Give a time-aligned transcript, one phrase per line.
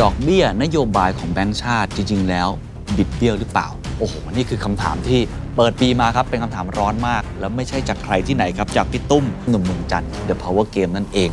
[0.00, 2.48] ดอกเบี้ยนโยบายของแบงก์ชาติจริง ๆ แล้ว
[2.96, 5.20] บิดเบี้ยวหรือเปล่า โอ้โห นี่คือคำถามที่
[5.56, 11.30] เปิดปีมาครับเป็นคำถามร้อนมาก แล้วไม่ใช่จากใครที่ไหนครับ จากพี่ตุ้มหนุ่มเมืองจันท์ The Power Game นั่นเอง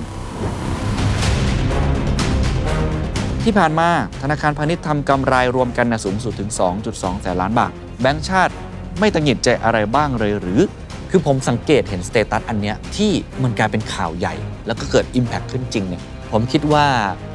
[3.44, 3.90] ที่ผ่านมา
[4.22, 6.52] ธนาคารพาณิชย์ทำกำไรรวมกันนะสูงสุดถึง
[6.86, 7.72] 2.2 แสนล้านบาท
[8.02, 8.54] แบงก์ชาติ
[9.00, 10.62] ไม่ตะหงิดใจอะไรบ้างเลยหรือ
[11.10, 13.12] คือผมสังเกตเห็น status อันเนี้ยที่
[13.44, 14.34] มันกลายเป็นข่าวใหญ่
[14.68, 16.88] แล้วก็เกิด Impact ขึ้นจริงเนี่ยผมคิดว่า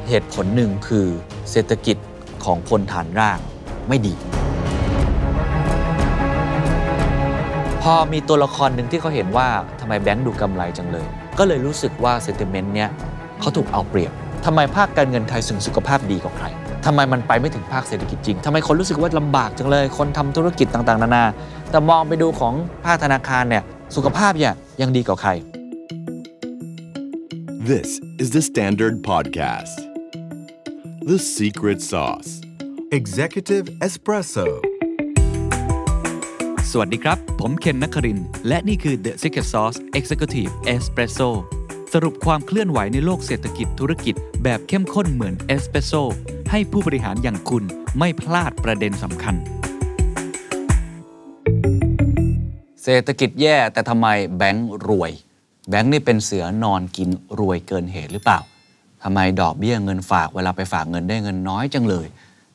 [0.09, 1.07] เหตุผลหนึ่งคือ
[1.51, 1.97] เศรษฐกิจ
[2.45, 3.39] ของคนฐานร่าง
[3.87, 4.13] ไม่ดี
[7.81, 9.47] พอมีตัวละครหนึ่งที่เขาเห็นว่า
[9.79, 11.07] ทำไมแบงค์ดูกำไรจังเลย
[11.39, 12.89] ก็เลยรู้สึกว่าเซนติเมนต์เนี้ย
[13.39, 14.11] เขาถูกเอาเปรียบ
[14.45, 16.45] ทำไมภาคการเงินไทยสึงสุขภาพดีกว่าใคร
[16.85, 21.23] ทำไมมันไปไม่ถึงภาคเศรษฐกิจจริงทำไมคนรู้สึกว่าลำบากจังเลย คนทำธุรกิจต่างๆ นานา
[21.71, 22.53] แต่มองไปดูของ
[22.85, 23.63] ภาคธนาคารเนี่ย
[23.95, 25.31] สุขภาพเนี่ยยังดีกว่าใคร
[27.69, 27.89] This
[28.21, 29.86] is the Standard Podcast.
[31.11, 32.31] The Secret Sauce.
[32.99, 34.45] Executive Espresso
[36.71, 41.29] สวัสดีครับ ผมเคนนักครินทร์และนี่คือ The Secret Sauce Executive Espresso
[41.93, 45.93] สรุปความเคลื่อนไหวในโลกเศรษฐกิจธุรกิจแบบเข้มข้นเหมือนเอสเปรสโซ
[46.51, 47.63] ให้ผู้บริหารอย่างคุณ
[47.99, 49.35] ไม่พลาดประเด็นสำคัญ
[52.83, 55.11] เศรษฐกิจแย่แต่ทำไมแบงค์รวย
[55.69, 58.41] แบงค์นี่เป็นเสือนอนกินรวยเกินเหตุหรือเปล่า
[59.03, 62.07] ทำไมดอกเบี้ยเงินฝากเวลาไปฝากเงินได้เงินน้อยจังเลย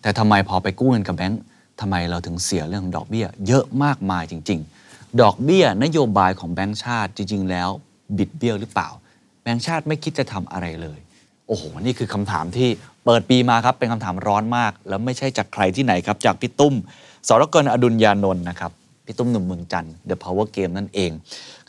[0.03, 1.41] แต่ทำไมพอไปกู้เงินกับแบงค์
[1.81, 7.69] ทำไมเราถึงเสียเรื่องดอกเบี้ยเยอะมากมายจริง ๆ ดอกเบี้ยนโยบายของแบงค์ชาติจริง ๆ แล้ว
[8.19, 8.89] บิดเบี้ยวหรือเปล่า
[9.43, 10.99] แบงค์ชาติไม่คิดจะทำอะไรเลย
[11.47, 12.69] โอ้โห นี่คือคำถามที่
[13.05, 16.75] เปิดปีมาครับเป็นคำถามร้อนมาก แล้วไม่ใช่จากใครที่ไหนครับ จากพี่ตุ้ม
[17.29, 18.71] สรกลอดุลยานนท์นะครับ
[19.07, 21.11] พี่ตุ้มหนุ่มเมืองจันทร์ The Power Game นั่นเอง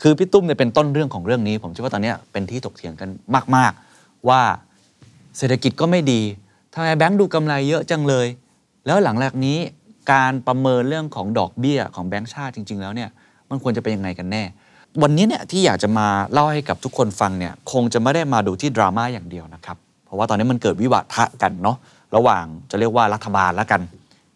[0.02, 3.08] คือพี่ตุ้มเนี่ยเป็นต้นเรื่องของเรื่องนี้ ผมเชื่อว่าตอนนี้เป็นที่ถกเถียงกัน
[3.56, 3.84] มากๆ
[4.28, 4.42] ว่า
[5.38, 6.22] เศรษฐกิจก็ไม่ดี
[6.72, 8.26] ทำไมแบงค์ดูกำไรเยอะจังเลย
[8.86, 9.58] แล้วหลังจากนี้
[10.12, 13.10] การประเมินเรื่องของดอกเบี้ยของแบงก์ชาติจริง ๆ แล้วเนี่ย
[13.50, 14.42] มันควรจะเป็นยังไงกันแน่
[15.02, 21.76] วันนี้เนี่ยที่อยากจะมาเล่าให้กับทุกคนฟังเนี่ยคงจะไม่ได้มาดูที่ดราม่าอย่างเดียวนะครับเพราะว่าตอนนี้มันเกิดวิวาทะกันเนาะ
[22.16, 23.80] ระหว่างจะเรียกว่ารัฐบาลแล้วกัน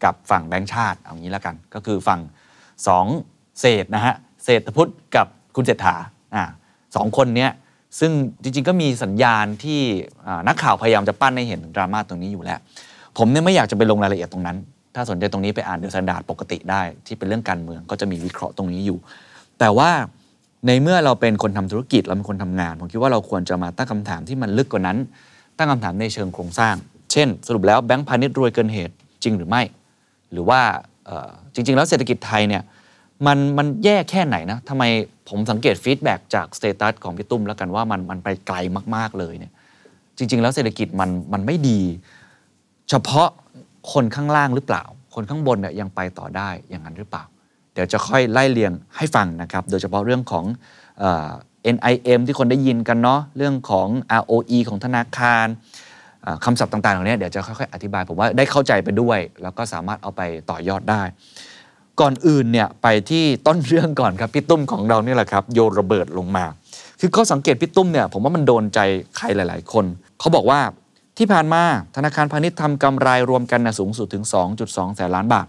[0.05, 2.21] กับฝั่งแบงก์ชาติเอางี้แล้วกัน ก็คือฝั่ง
[2.87, 3.07] สอง
[3.61, 5.97] เศรษฐนะฮะเศรษฐพุฒิกับคุณเศรษฐา
[6.35, 6.45] อ่า
[6.97, 7.51] สองคนเนี้ย
[7.99, 8.11] ซึ่ง
[8.43, 9.81] จริงๆก็มีสัญญาณที่
[10.49, 12.59] นักข่าวพยายามจะปั้นให้เห็นดราม่าตรงนี้อยู่แล้ว
[13.19, 14.57] ผมเนี่ยไม่อยากจะไปลงรายละเอียดตรงนั้น
[14.95, 18.99] ถ้าสนใจตรงนี้ไปอ่าน THE STANDARD ปกติได้ ที่เป็นเรื่องการเมืองก็จะมีวิเคราะห์ตรงนี้อยู่
[19.59, 19.91] แต่ว่า
[20.67, 24.99] ในเมื่อเราเป็นคนทำธุรกิจเราเป็นคนทำงาน ผมคิดว่าเราควรจะมาตั้งคำถามที่มันลึกกว่านั้น
[25.59, 26.75] ตั้งคำถามในเชิงโครงสร้าง
[27.13, 29.63] เช่น สรุปแล้วแบงก์พาณิชย์รวยเกินเหตุจริงหรือไม่
[30.33, 30.61] หรือว่า
[31.55, 32.63] จริง ๆ แล้วเศรษฐกิจไทยเนี่ย
[33.27, 34.85] มันมันแย่แค่ไหนนะทำไม
[35.29, 38.57] ผมสังเกต feedback จาก status ของพี่ตุ้มแล้วกันว่ามันมันไปไกล
[38.97, 39.53] มากๆเลยเนี่ย
[40.17, 41.81] จริง ๆ แล้วเศรษฐกิจมันมันไม่ดี
[42.91, 43.29] เฉพาะ
[43.93, 44.83] คนข้างล่างหรือเปล่า
[45.15, 47.25] คนข้างบนเนี่ยยังไปต่อได้อย่างนั้นหรือเปล่า
[47.75, 50.45] เดี๋ยวจะค่อยไล่เรียงให้ฟังนะครับ โดยเฉพาะเรื่องของ
[50.99, 51.31] เอ่อ
[51.75, 53.89] NIM ที่คนได้ยินกันเนาะเรื่องของ
[54.21, 55.47] ROE ของธนาคาร
[56.45, 61.03] คำศัพท์ต่างๆเหล่านี้เดี๋ยวจะค่อยๆอธิบาย ผมว่าได้เข้าใจไปด้วย แล้วก็สามารถเอาไปต่อยอดได้
[62.01, 66.45] ก่อนอื่นเนี่ยไปที่ต้นเรื่องก่อนครับพี่ตุ้มของเราเนี่แหละครับโยนระเบิดลงมา
[67.01, 68.79] คือเขาสังเกตพี่ตุ้มเนี่ยผมว่ามันโดนใจ
[69.17, 69.85] ใครหลาย ๆ คน
[70.21, 70.61] เขาบอกว่า
[71.19, 71.63] ที่ผ่านมา
[71.97, 74.25] ธนาคารพาณิชย์ทำกำไรรวมกันนะสูงสุดถึง
[74.61, 75.47] 2.2 แสนล้านบาท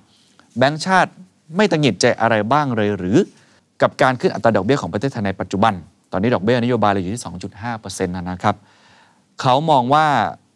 [0.57, 1.11] แบงก์ชาติ
[1.55, 3.17] ไม่ตังหิดใจอะไรบ้างเลยหรือ
[3.81, 5.73] กับการขึ้นอัตราดอกเบี้ยของประเทศไทยในปัจจุบัน
[6.11, 7.23] ตอนนี้ดอกเบี้ยนโยบายเราอยู่ที่
[7.63, 8.55] 2.5%นะนะครับ
[9.41, 10.05] เขามองว่า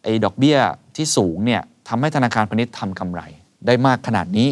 [0.02, 0.56] ไอ้ดอกเบี้ย
[0.96, 3.20] ที่สูงเนี่ยทำให้ธนาคารพาณิชย์ทำกำไร
[3.66, 4.48] ได้มากขนาดนี้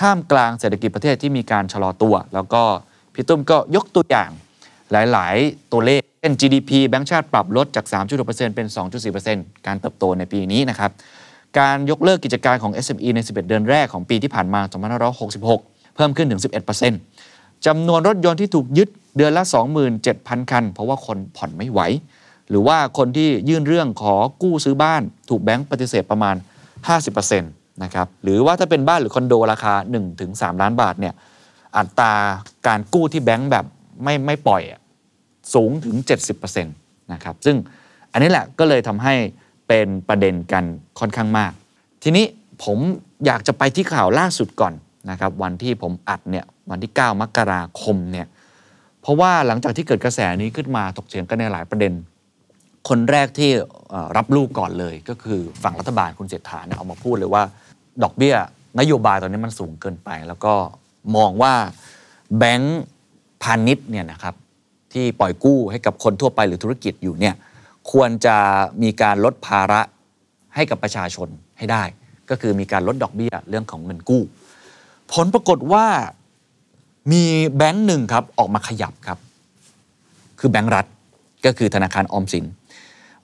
[0.00, 2.62] ท่ามกลางเศรษฐกิจประเทศที่มีการชะลอตัว แล้วก็
[3.14, 4.30] พี่ตุ้มก็ยกตัวอย่าง
[4.92, 7.84] หลาย ๆ ตัวเลขเช่น GDP แบงก์ชาติปรับลดจาก
[8.20, 8.66] 3.6%เป็น
[9.16, 10.90] 2.4%การเติบโตในปีนี้นะครับ
[11.58, 14.60] การยกเลิกกิจการของ SME ใน 11 เดือนแรกของปีที่ผ่านมา
[15.28, 16.40] 2566 เพิ่มขึ้นถึง
[17.02, 19.42] 11%จำนวนรถยนต์ที่ถูกยึดเดือนละ
[19.96, 21.80] 27,000 คัน เพราะว่าคนผ่อนไม่ไหว
[22.48, 26.36] หรือว่าคนที่ยื่นเรื่องขอกู้ซื้อบ้าน ถูกแบงก์ปฏิเสธประมาณ
[27.02, 29.74] 50% นะครับหรือว่าถ้าเป็นบ้านหรือคอนโดราคา
[30.18, 31.14] 1-3 ล้านบาทเนี่ย
[31.76, 32.14] อัตรา
[32.66, 33.64] การกู้ที่แบงก์แบบ
[34.04, 34.62] ไม่ไม่ปล่อย
[35.54, 35.96] สูงถึง
[36.34, 37.56] 70%นะครับซึ่ง
[38.12, 39.14] อันนี้แหละก็เลยทำให้
[39.68, 40.64] เป็นประเด็นกัน
[41.00, 41.52] ค่อนข้างมาก
[42.02, 42.24] ทีนี้
[42.64, 42.78] ผม
[43.26, 44.74] อยากจะไปที่ข่าวล่าสุดก่อน
[45.10, 48.26] นะครับวันที่ผมอัดเนี่ยวันที่ 9 มกราคมเนี่ย
[49.02, 51.92] เพราะว่าหลังจากที่เกิดกระแสนี้ขึ้นมาถกเถียงกันในหลายประเด็น
[52.88, 53.50] คนแรกที่
[54.16, 57.42] รับลูกก่อนเลยก็คือฝั่งรัฐบาลคุณเศรษฐาเนี่ยเอามาพูดเลยว่า
[58.02, 58.36] ดอกเบี้ย
[58.80, 60.54] นโยบายตอนนี้มันสูงเกินไป แล้วก็
[61.16, 61.54] มองว่า
[62.38, 62.82] แบงก์
[63.42, 64.34] พาณิชย์เนี่ยนะครับ
[64.92, 67.34] ที่ปล่อยกู้ให้กับคนทั่วไปหรือธุรกิจอยู่เนี่ย
[67.90, 68.36] ควรจะ
[68.82, 69.80] มีการลดภาระ
[70.54, 71.82] ให้กับประชาชนให้ได้
[72.30, 74.22] ก็คือมีการลดดอกเบี้ยเรื่องของเงินกู้
[75.12, 75.86] ผลปรากฏว่า
[77.12, 77.24] มี
[77.56, 79.18] แบงก์หนึ่งครับออกมาขยับครับ
[80.38, 80.86] คือแบงก์รัฐ
[81.44, 82.44] ก็คือธนาคารออมสิน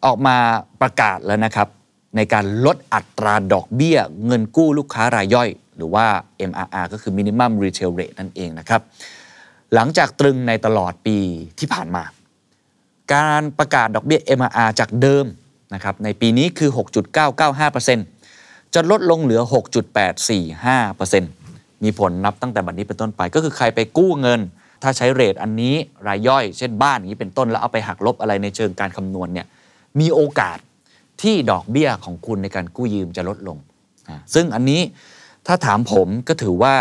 [0.05, 0.37] ออกมา
[0.81, 1.69] ประกาศแล้วนะครับ
[2.17, 6.07] ในการลดอัตราดอกเบี้ย เงินกู้ลูกค้ารายย่อย หรือว่า
[6.51, 8.81] MRR ก็คือ Minimum Retail Rate นั่นเองนะครับ
[9.75, 11.19] หลังจากตรึงในตลอดปี
[11.59, 12.05] ที่ผ่านมา
[13.15, 15.25] การประกาศดอกเบี้ย MRR จากเดิม
[15.75, 16.71] นะครับในปีนี้คือ
[17.53, 19.41] 6.995%จะลดลงเหลือ
[21.03, 24.41] 6.845%มีผลนับตั้งแต่บัดนี้เป็นต้นไป ก็คือใครไปกู้เงิน
[24.83, 25.75] ถ้าใช้เรทอันนี้
[26.07, 29.47] รายย่อย เช่นบ้านอย่างนี้เป็นต้นแล้วเอาไปหักลบอะไรในเชิงการคำนวณเนี่ย
[30.01, 30.59] มีโอกาส
[31.21, 33.59] ที่ดอกเบี้ยของคุณในการกู้ยืมจะลดลง
[34.35, 34.81] ซึ่งอันนี้
[35.47, 36.77] ถ้าถามผมก็ถือว่า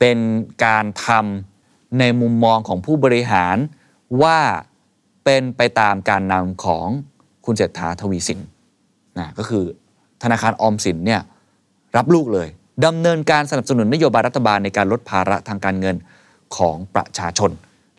[0.00, 0.18] เป็น
[0.64, 3.56] การทำในมุมมองของผู้บริหาร
[4.22, 4.38] ว่า
[5.24, 6.86] เป็นไปตามการนำของ
[7.44, 8.40] คุณเศรษฐาทวีสิน
[9.18, 9.64] นะก็คือ
[10.22, 11.22] ธนาคารออมสินเนี่ย
[11.96, 12.48] รับลูกเลย
[12.86, 15.96] ดำเนินการสนับสนุนนโยบายรัฐบาลในการลดภาระทางการเงิน
[16.56, 17.50] ของประชาชน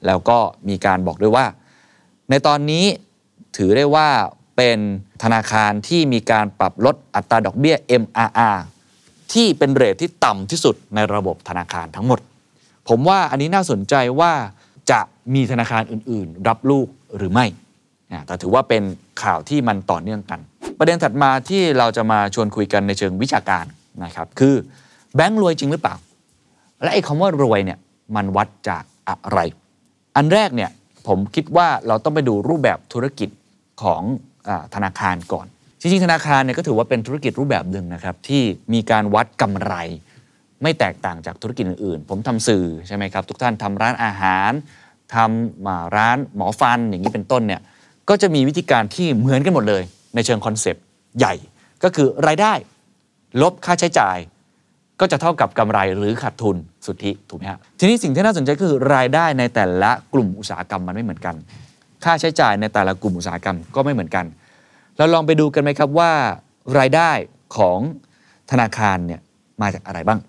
[0.06, 0.38] แล้วก็
[0.70, 1.46] มีการบอกด้วยว่า
[2.30, 2.86] ในตอนนี้
[3.58, 4.10] ถือได้ว่า
[4.60, 4.82] เป็น
[5.24, 8.58] ธนาคารที่มีการปรับลดอัตราดอกเบี้ย MRR
[9.34, 12.20] ที่เป็นเรทที่ต่ำที่สุดในระบบธนาคารทั้งหมด
[12.90, 14.34] ผมว่าอันนี้น่าสนใจว่า
[14.92, 15.00] จะ
[15.34, 17.46] มีธนาคารอื่น ๆ รับลูกหรือไม่
[18.26, 18.84] แต่ถือว่าเป็น
[19.24, 20.40] ข่าวที่มันต่อเนื่องกัน
[20.78, 23.66] ประเด็นถัดมาที่เราจะมาชวนคุยกันในเชิงวิชาการ
[24.04, 24.56] นะครับคือ
[25.16, 25.96] แบงค์รวยจริงหรือเปล่า
[26.82, 27.80] และไอ้คำว่ารวยเนี่ย
[28.16, 29.40] มันวัดจากอะไร
[30.16, 30.72] อันแรกเนี่ย
[31.08, 33.30] ผมคิดว่าเราต้องไปดูรูปแบบธุรกิจ
[33.84, 34.02] ของ
[34.76, 35.48] ธนาคารก่อน
[35.82, 38.44] จริงๆ ธนาคารเนี่ยก็ถือว่าเป็นธุรกิจรูปแบบหนึ่งนะครับที่
[38.74, 39.74] มีการวัดกำไร
[40.64, 44.52] ไม่แตกต่างจากธุรกิจอื่นๆ ผมทำสื่อใช่ไหมครับทุกท่านทำร้านอาหาร
[45.16, 47.62] ทำาร้านหมอฟันอย่างนี้เป็นต้นเนี่ย
[48.10, 49.84] ก็จะมีวิธีการที่เหมือนกันหมดเลย
[50.16, 50.84] ในเชิงคอนเซปต์
[51.18, 51.34] ใหญ่
[51.84, 52.54] ก็คือรายได้
[53.42, 54.18] ลบค่าใช้จ่าย
[55.00, 61.36] ก็จะเท่ากับกำไรหรือขาดทุนสุทธิถูกไหมฮะทีนี้สิ่งที่น่าสนใจก็คือรายได้ในแต่ละกลุ่มอุตสาหกรรมมันไม่เหมือนกัน
[62.04, 64.26] ค่าใช้จ่ายในแต่ละกลุ่มอุตสาหกรรมก็ไม่เหมือนกัน
[64.98, 66.12] เราลองไปดูกันไหมครับว่า
[66.80, 67.12] รายได้
[67.58, 67.80] ของ
[68.52, 69.20] ธนาคารเนี่ย
[69.62, 70.20] มาจากอะไรบ้าง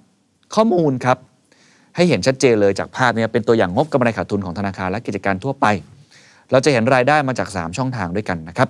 [0.55, 1.19] ข้อมูลครับ
[1.97, 5.67] ให้เห็นชัดเจนเลยจากภาพเนี้เป็นตัวอย่างงบกำไรขาดทุนของธนาคารและกิจการทั่วไป
[6.51, 8.69] เราจะเห็นรายได้มาจาก 3 ช่องทางด้วยกันนะครับ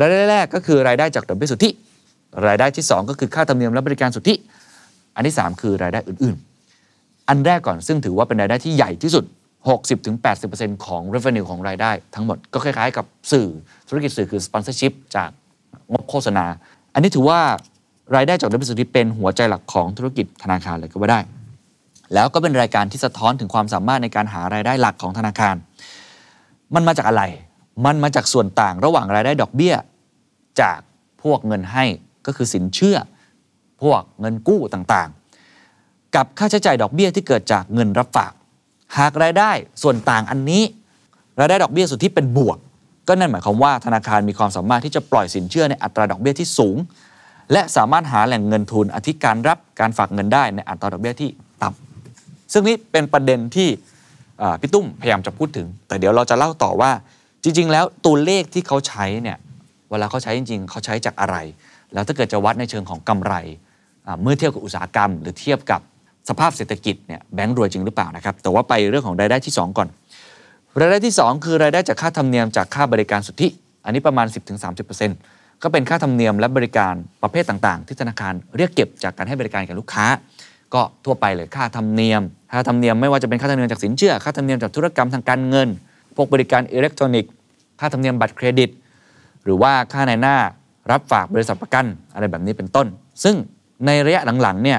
[0.00, 1.70] รายได้แรกก็คือรายได้จากดอกเบี้ยสุทธิ
[2.46, 4.34] รายได้ที่ 2 ก็คือค่าธรรมเนียมและบริการสุทธิ
[5.14, 9.24] อันที่ 3 คือรายได้อื่นๆ อันแรกก่อนซึ่งถือว่าเป็นรายได้ที่ใหญ่ที่สุด
[9.66, 13.48] 60-80%ของ revenue ของรายได้ทั้งหมดก็คล้ายๆ กับสื่อ
[13.88, 15.30] ธุรกิจสื่อคือ sponsorship จาก
[15.92, 16.44] งบโฆษณา
[16.94, 17.40] อันนี้ถือว่า
[18.16, 21.20] รายได้จากดอกเบี้ยสุทธิเป็นหัวใจหลักของธุรกิจธนาคารเลยก็ว่าได้
[22.14, 25.54] แล้วก็เป็นรายการที่สะท้อนถึงความสามารถในการหารายได้หลักของธนาคาร
[26.74, 27.22] มันมาจากอะไร
[27.86, 29.74] มันมาจากส่วนต่างระหว่างรายได้ดอกเบี้ย
[30.60, 30.78] จาก
[31.22, 31.84] พวกเงินให้
[32.26, 32.98] ก็คือสินเชื่อ
[33.82, 38.32] พวกเงินกู้ต่างๆ กับค่าใช้จ่ายดอกเบี้ยที่เกิดจากเงินรับฝาก
[38.98, 39.50] หากรายได้
[39.82, 40.62] ส่วนต่างอันนี้
[41.40, 42.58] รายได้ดอกเบี้ยสุทธิเป็นบวก
[43.08, 46.76] ก็นั่นหมายความว่าธนาคารมีความสามารถที่จะปล่อยสินเชื่อในอัตราดอกเบี้ยที่สูง
[47.52, 51.30] และสามารถหาแหล่งเงินทุนอธิการรับการฝากเงินได้ในอัตราดอกเบี้ยที่
[51.62, 53.68] ต่ำซึ่งนี้เป็นประเด็นที่
[54.60, 56.90] พี่ตุ้มพยายามจะพูดถึง แต่เดี๋ยวเราจะเล่าต่อว่า
[57.42, 59.38] จริง ๆ แล้วตัวเลขที่เขาใช้เนี่ย
[59.90, 61.36] เวลาเขาใช้จริง ๆ เขาใช้จากอะไร
[61.92, 63.34] แล้วถ้าเกิดจะวัดในเชิงของกำไร
[64.22, 65.80] เมื่อเทียบกับอุตสาหกรรม หรือเทียบกับ
[66.28, 69.88] สภาพเศรษฐกิจเนี่ยแบงก์รวยจริงหรือเปล่านะครับ แต่ว่าไปเรื่องของรายได้ที่ 2 ก่อน
[70.80, 73.48] รายได้ที่ 2 คือรายได้จากค่าธรรมเนียมจากค่าบริการสุทธิ
[73.84, 74.26] อันนี้ประมาณ
[74.94, 80.06] 10-30%ก็เป็นค่าธรรมเนียมและบริการประเภทต่างๆ ที่ธนาคารเรียกเก็บจากการให้บริการแก่ลูกค้า
[80.74, 85.68] ก็ทั่วไปเลยค่าธรรมเนียม ค่าธรรมเนียมไม่ว่าจะเป็นค่าธรรมเนียมจากสินเชื่อ ค่าธรรมเนียมจากธุรกรรมทางการเงิน
[86.16, 87.32] พวกบริการอิเล็กทรอนิกส์
[87.80, 88.70] ค่าธรรมเนียมบัตรเครดิต
[89.44, 90.36] หรือว่าค่าในหน้า
[90.90, 92.86] รับฝากบริษัทประกันอะไรแบบนี้เป็นต้น
[93.24, 93.36] ซึ่ง
[93.86, 94.78] ในระยะหลังๆเนี่ย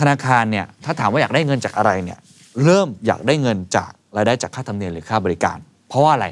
[0.00, 2.18] ธนาคารเนี่ยถ้าถามว่าอยากได้เงินจากอะไรเนี่ย
[2.64, 6.26] เริ่มอยากได้เงินจากรายได้จากค่าธรรมเนียมหรือค่าบริการ เพราะว่าอะไร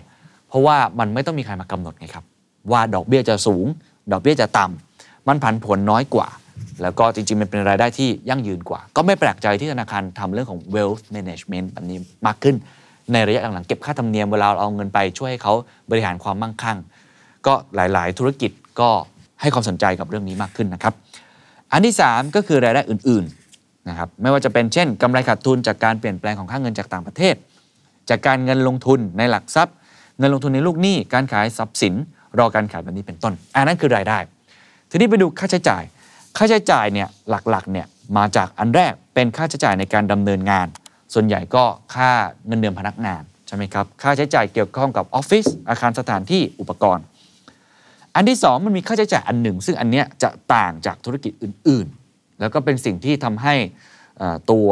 [0.48, 2.24] เพราะว่ามันไม่ต้องมีใครมากำหนดไงครับ
[2.72, 3.66] ว่าดอกเบี้ยจะสูง
[4.12, 6.28] ดอกเบี้ยจะต่ำมันผันผวนน้อยกว่า
[6.82, 12.56] แล้วก็จริงๆ มันเป็นรายได้ที่ยั่งยืนกว่า ก็ไม่แปลกใจที่ธนาคารทำเรื่องของ wealth management แบบนี้มากขึ้น
[13.12, 15.54] ในระยะหลังๆเก็บค่าธรรมเนียมเวลาเราเอาเงินไปช่วยให้เขา
[15.90, 16.78] บริหารความมั่งคั่ง
[17.46, 18.90] ก็หลายๆ ธุรกิจก็
[19.40, 20.94] ให้ความสนใจกับเรื่องนี้มากขึ้นนะครับ
[21.72, 23.43] อันที่ 3 ก็คือรายได้อื่นๆ
[23.88, 27.34] นะครับไม่ว่าจะเป็นเช่นกำไรขาดทุนจากการเปลี่ยนแปลงของค่าเงินจากต่างประเทศ
[28.10, 29.74] จากการเงินลงทุนในหลักทรัพย์
[30.18, 31.94] เงินลงทุนในลูกหนี้การขายทรัพย์สิน
[32.38, 34.18] รอการขายแบบนี้เป็นต้นอันนั้นคือรายได้
[34.90, 35.82] ทีนี้ไปดูค่าใช้จ่าย
[36.36, 37.86] ค่าใช้จ่ายเนี่ยหลักๆเนี่ย
[38.16, 40.66] มาจากอันแรกเป็นค่าใช้จ่ายในการดำเนินงาน
[41.14, 41.64] ส่วนใหญ่ก็
[41.94, 42.10] ค่า
[42.46, 47.04] เงินเดือนพนักงานใช่ไหมครับค่าใช้จ่ายเกี่ยวข้องกับออฟฟิศอาคารสถานที่อุปกรณ์
[48.14, 52.03] อันที่สองมันมีค่าใช้จ่ายอันหนึ่ง ซึ่งอันเนี้ยจะต่างจากธุรกิจอื่นๆ
[52.44, 53.54] แล้วก็เป็นสิ่งที่ทำให้
[54.50, 54.68] ตัว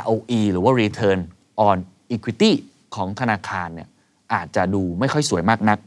[0.00, 1.20] ROE หรือว่า Return
[1.68, 1.78] on
[2.14, 2.52] Equity
[2.94, 3.88] ของธนาคารเนี่ย
[4.34, 5.78] อาจจะดูไม่ค่อยสวยมากนัก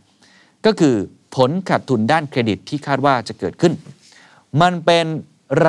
[0.65, 0.95] ก็คือ
[1.35, 3.73] ผลขาดทุนด้านเครดิตที่คาดว่าจะเกิดขึ้น
[4.61, 5.05] มันเป็น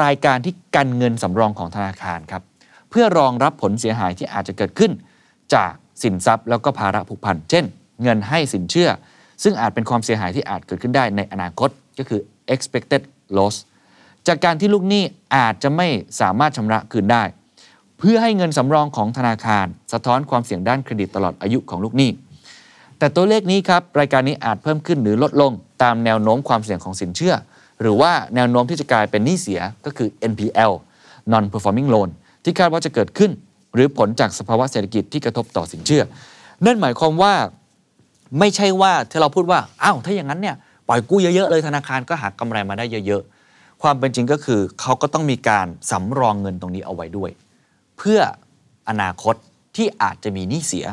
[0.01, 2.43] รายการที่กันเงินสำรองของธนาคารครับ
[2.91, 4.93] เพื่อรองรับผลเสียหายที่อาจจะเกิดขึ้น
[5.55, 7.65] จากสินทรัพย์แล้วก็ภาระผูกพัน เช่น
[8.03, 8.91] เงินให้สินเชื่อ
[9.43, 12.21] ซึ่งอาจเป็นความเสียหายที่อาจเกิดขึ้นได้ในอนาคตก็คือ
[12.55, 13.03] expected
[13.37, 13.57] loss
[14.29, 15.03] จากการที่ลูกหนี้
[15.37, 15.87] อาจจะไม่
[16.21, 17.25] สามารถชำระคืนได้
[17.99, 22.11] เพื่อให้เงินสำรองของธนาคาร สะท้อนความเสี่ยงด้านเครดิตตลอดอายุของลูกหนี้
[22.99, 25.53] แต่ตัวเลขนี้ครับรายการนี้อาจเพิ่มขึ้นหรือลดลง
[25.83, 27.35] ตามแนวโน้มความเสี่ยงของสินเชื่อ
[27.81, 30.73] หรือว่าแนวโน้มที่จะกลายเป็นหนี้เสียก็คือ NPL
[31.33, 32.09] non performing loan
[32.45, 33.31] ที่คาดว่าจะเกิดขึ้น
[33.75, 36.03] หรือผลจากสภาวะเศรษฐกิจที่กระทบต่อสินเชื่อ
[36.67, 37.35] นั่นหมายความว่า
[38.39, 40.57] ไม่ใช่ว่าที่เราพูดว่าอ้าวถ้าอย่างนั้นเนี่ย
[40.89, 43.34] ปล่อยกู้เยอะๆเลยธนาคารก็หากำไรมาได้เยอะๆ
[43.83, 47.31] ความเป็นจริงก็คือเขาก็ต้องมีการสำรองเงินตรงนี้เอาไว้ด้วย
[47.99, 48.21] เพื่อ
[48.89, 49.35] อนาคต
[49.77, 50.87] ที่อาจจะมีหนี้เสีย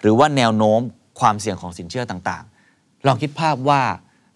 [0.00, 0.80] หรือว่าแนวโน้ม
[1.20, 3.80] ความเสี่ยงของสินเชื่อต่างๆ ลองคิดภาพว่า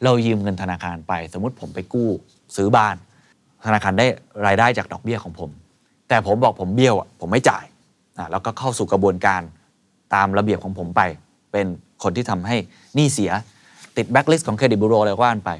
[0.04, 2.08] เรายืมเงินธนาคารไป สมมติผมไปกู้
[2.56, 2.96] ซื้อบ้าน
[3.64, 4.06] ธนาคารได้
[4.46, 5.50] รายได้จากดอกเบี้ยของผม
[6.08, 7.64] แต่ผมบอกผมเบี้ยวอะผมไม่จ่าย
[8.30, 9.42] แล้วก็เข้าสู่กระบวนการ
[10.14, 11.02] ตามระเบียบของผมไป
[11.52, 11.66] เป็น
[12.02, 12.56] คนที่ทำให้
[12.94, 13.30] หนี้เสีย
[13.96, 15.50] ติดแบ็กลิสต์ของเครดิตบูโรอะไรก็ว่ากันไป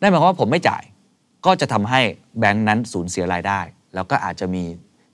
[0.00, 0.82] นั่นหมายความว่าผมไม่จ่าย
[1.46, 2.00] ก็จะทำให้
[2.38, 3.60] แบงก์นั้นสูญเสียรายได้
[3.94, 4.64] แล้วก็อาจจะมี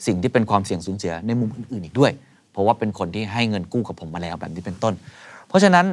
[0.06, 2.12] สิ่งที่เป็นความเสี่ยงสูญเสียในมุมอื่นๆอีกด้วย
[2.52, 4.94] เพราะว่าเป็นคนที่ให้เงินกู้กับผมมาแล้วแบบนี้เป็นต้น
[5.48, 5.86] เพราะฉะนั้น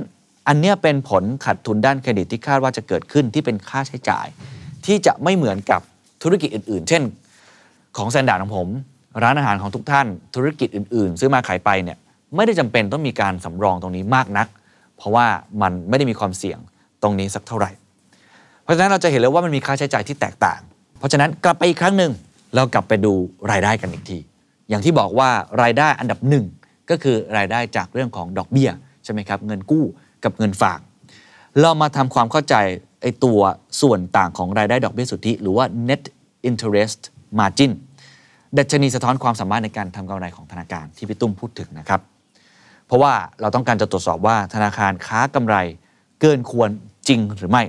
[0.47, 4.27] อันเนี้ยเป็นผลขาดทุนด้านเครดิตที่คาดว่าจะเกิดขึ้นที่เป็นค่าใช้จ่าย
[4.85, 5.81] ที่จะไม่เหมือนกับ
[6.23, 7.03] ธุรกิจอื่น ๆ เช่น
[7.97, 8.67] ของแซนดาร์ดของผม
[9.23, 11.97] ร้านอาหารของทุกท่าน ธุรกิจอื่น ๆ ซื้อมาขายไปเนี่ย
[12.35, 14.47] ไม่ได้จำเป็นต้องมีการสำรองตรงนี้มากนัก
[14.97, 15.25] เพราะว่า
[15.61, 16.59] มันไม่ได้มีความเสี่ยง
[17.01, 17.71] ตรงนี้สักเท่าไหร่
[18.71, 20.59] ราะฉะนั้นเราจะเห็นเลยว่ามันมีค่าใช้จ่ายที่แตกต่าง
[20.99, 22.11] เพราะฉะนั้นกลับไปอีกครั้งหนึ่ง
[22.55, 23.13] เรากลับไปดู
[23.51, 24.19] รายได้กันอีกที
[24.69, 25.29] อย่างที่บอกว่า
[25.61, 26.45] รายได้อันดับหนึ่ง
[26.89, 28.69] ก็คือรายได้จากเรื่องของดอกเบี้ย
[29.03, 29.85] ใช่ไหมครับเงินกู้
[30.23, 30.79] กับเงินฝาก
[31.61, 32.55] เรามาทำความเข้าใจ
[33.01, 33.39] ไอ้ตัว
[33.81, 36.03] ส่วนต่างของรายได้ดอกเบี้ยสุทธิ หรือว่า net
[36.49, 37.01] interest
[37.39, 37.71] margin
[38.57, 42.01] ดัชนีสะท้อนความสามารถในการทำกำไรของธนาคารที่พี่ตุ้มพูดถึงนะครับ
[42.87, 45.55] เพราะว่าเราต้องการจะตรวจสอบว่าธนาคารค้ากำไร
[46.21, 46.69] เกินควร
[47.07, 47.63] จริงหรือไม่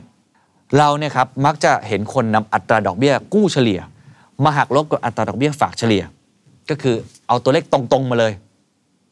[0.78, 3.80] เราเนี่ยครับมักจะเห็นคนนำอัตราดอกเบี้ยกู้เฉลี่ย
[4.44, 6.02] มาหักลบกับอัตราดอกเบี้ยฝากเฉลี่ย
[6.70, 6.96] ก็คือ
[7.28, 8.32] เอาตัวเลขตรงๆมาเลย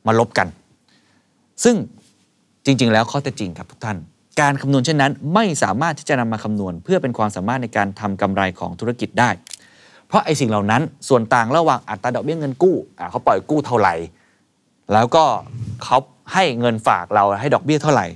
[0.07, 0.49] มาลบกัน
[1.65, 1.77] ซึ่ง
[2.65, 3.99] จริง ๆ แล้วข้อเท็จจริงครับทุกท่าน
[4.41, 9.31] การคำนวณเช่นนั้น ไม่สามารถที่จะนำมาคำนวณ เพื่อเป็นความสามารถในการทำกำไรของธุรกิจได้
[10.07, 12.77] เพราะไอ้สิ่งเหล่านั้นส่วนต่างระหว่างอัตราดอกเบี้ยเงินกู้
[13.11, 13.95] เขาปล่อยกู้เท่าไหร่
[14.93, 15.25] แล้วก็
[15.85, 15.99] เขา
[16.33, 18.07] ให้เงินฝากเราให้ดอกเบี้ยเท่าไหร่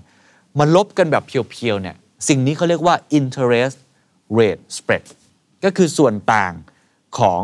[0.59, 1.97] มาลบกันแบบเพียวๆเนี่ย
[2.29, 3.77] สิ่งนี้เขาเรียกว่า interest
[4.39, 5.05] rate spread
[5.65, 6.53] ก็คือส่วนต่าง
[7.19, 7.43] ของ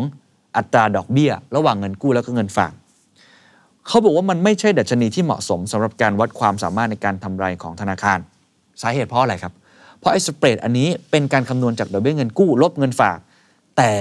[0.57, 2.73] อัตราดอกเบี้ย ระหว่างเงินกู้แล้วก็เงินฝาก
[3.87, 8.19] เขาบอกว่ามันไม่ใช่ดัชนีที่เหมาะสมสำหรับการวัดความสามารถในการทำไรของธนาคาร
[8.83, 9.53] สาเหตุเพราะอะไรครับ
[9.99, 13.19] เพราะไอ้สเปรดอันนี้เป็นการคำนวณจากดอกเบี้ยเงินกู้ ลบเงินฝาก
[13.77, 13.93] แต่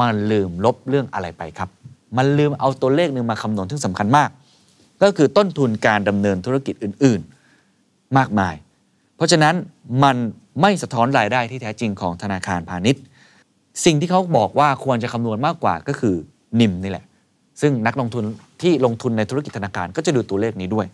[0.00, 1.68] มันลืมลบเรื่องอะไรไปครับ
[2.16, 4.30] มันลืมเอาตัวเลขหนึ่งมาคำนวณที่สำคัญมาก
[5.02, 7.20] ก็คือต้นทุนการดำเนินธุรกิจอื่น
[7.68, 8.54] ๆ มากมาย
[9.18, 9.54] เพราะฉะนั้น
[10.04, 10.16] มัน
[10.62, 13.02] ไม่สะท้อนรายได้ที่แท้จริงของธนาคารพาณิชย์
[13.84, 16.14] สิ่งที่เขาบอกว่าควรจะคำนวณมากกว่าก็คือ
[16.60, 17.04] นิมนี่แหละ
[17.60, 18.24] ซึ่งนักลงทุน
[18.62, 20.86] ที่ลงทุนในธุรกิจธนาคารก็จะดูตัวเลขนี้ด้วย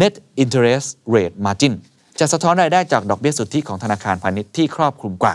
[0.00, 1.74] net interest rate margin
[2.20, 5.34] จะสะท้อนรายได้จากดอกเบี้ยสุทธิของธนาคารพาณิชย์ที่ครอบคลุมกว่า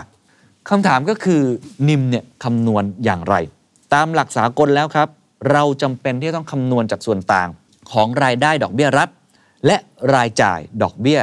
[0.68, 1.42] คำถามก็คือ
[1.88, 3.34] นิมเนี่ยคำนวณอย่างไร
[3.94, 5.08] ตามหลักสากลแล้วครับ
[5.52, 7.48] เราจำเป็นที่จะต้องคำนวณจากส่วนต่าง
[7.92, 9.08] ของรายได้ดอกเบี้ยรัฐ
[9.66, 9.76] และ
[10.14, 11.20] รายจ่ายดอกเบี้ย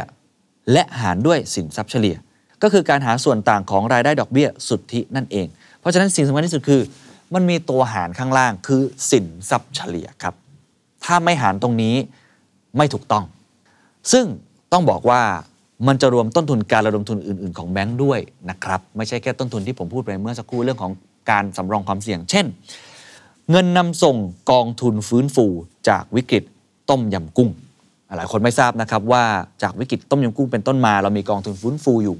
[0.72, 2.16] และหารด้วยสินทรัพย์เฉลี่ย
[2.64, 5.48] ก็คือการหาส่วนต่างของรายได้ดอกเบี้ยสุทธินั่นเอง
[5.80, 6.82] เพราะฉะนั้นสิ่งสำคัญที่สุดคือ
[7.34, 8.82] มันมีตัวหารข้างล่างคือ
[9.12, 10.36] สินทรัพย์เฉลี่ยครับ
[11.06, 11.96] ถ้าไม่หารตรงนี้
[12.78, 13.24] ไม่ถูกต้อง
[14.12, 14.26] ซึ่ง
[14.72, 15.22] ต้องบอกว่า
[15.88, 18.20] มันจะรวมต้นทุนการระดมทุนอื่น ๆ ของแบงค์ด้วย
[18.50, 20.92] นะครับ ไม่ใช่แค่ต้นทุนที่ผมพูดไปเมื่อสักครู่เรื่องของ
[21.32, 22.46] การสำรองความเสี่ยง เช่น
[23.52, 24.18] เงินนำส่ง
[24.52, 25.46] กองทุนฟื้นฟู
[25.90, 26.44] จากวิกฤต
[26.90, 27.50] ต้มยำกุ้ง
[28.18, 29.24] หลายคนไม่ทราบนะครับว่า
[29.64, 32.18] จากวิกฤตต้มยำกุ้งเป็นต้นมา เรามีกองทุนฟื้นฟูอยู่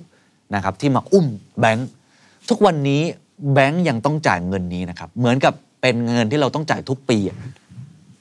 [0.56, 1.28] นะครับที่มาอุ้ม
[1.60, 1.88] แบงค์
[2.50, 3.02] ทุกวันนี้
[3.54, 7.38] แบงค์ยังต้องจ่ายเงินนี้นะครับเหมือนกับเป็นเงินที่เราต้องจ่ายทุกปีอะ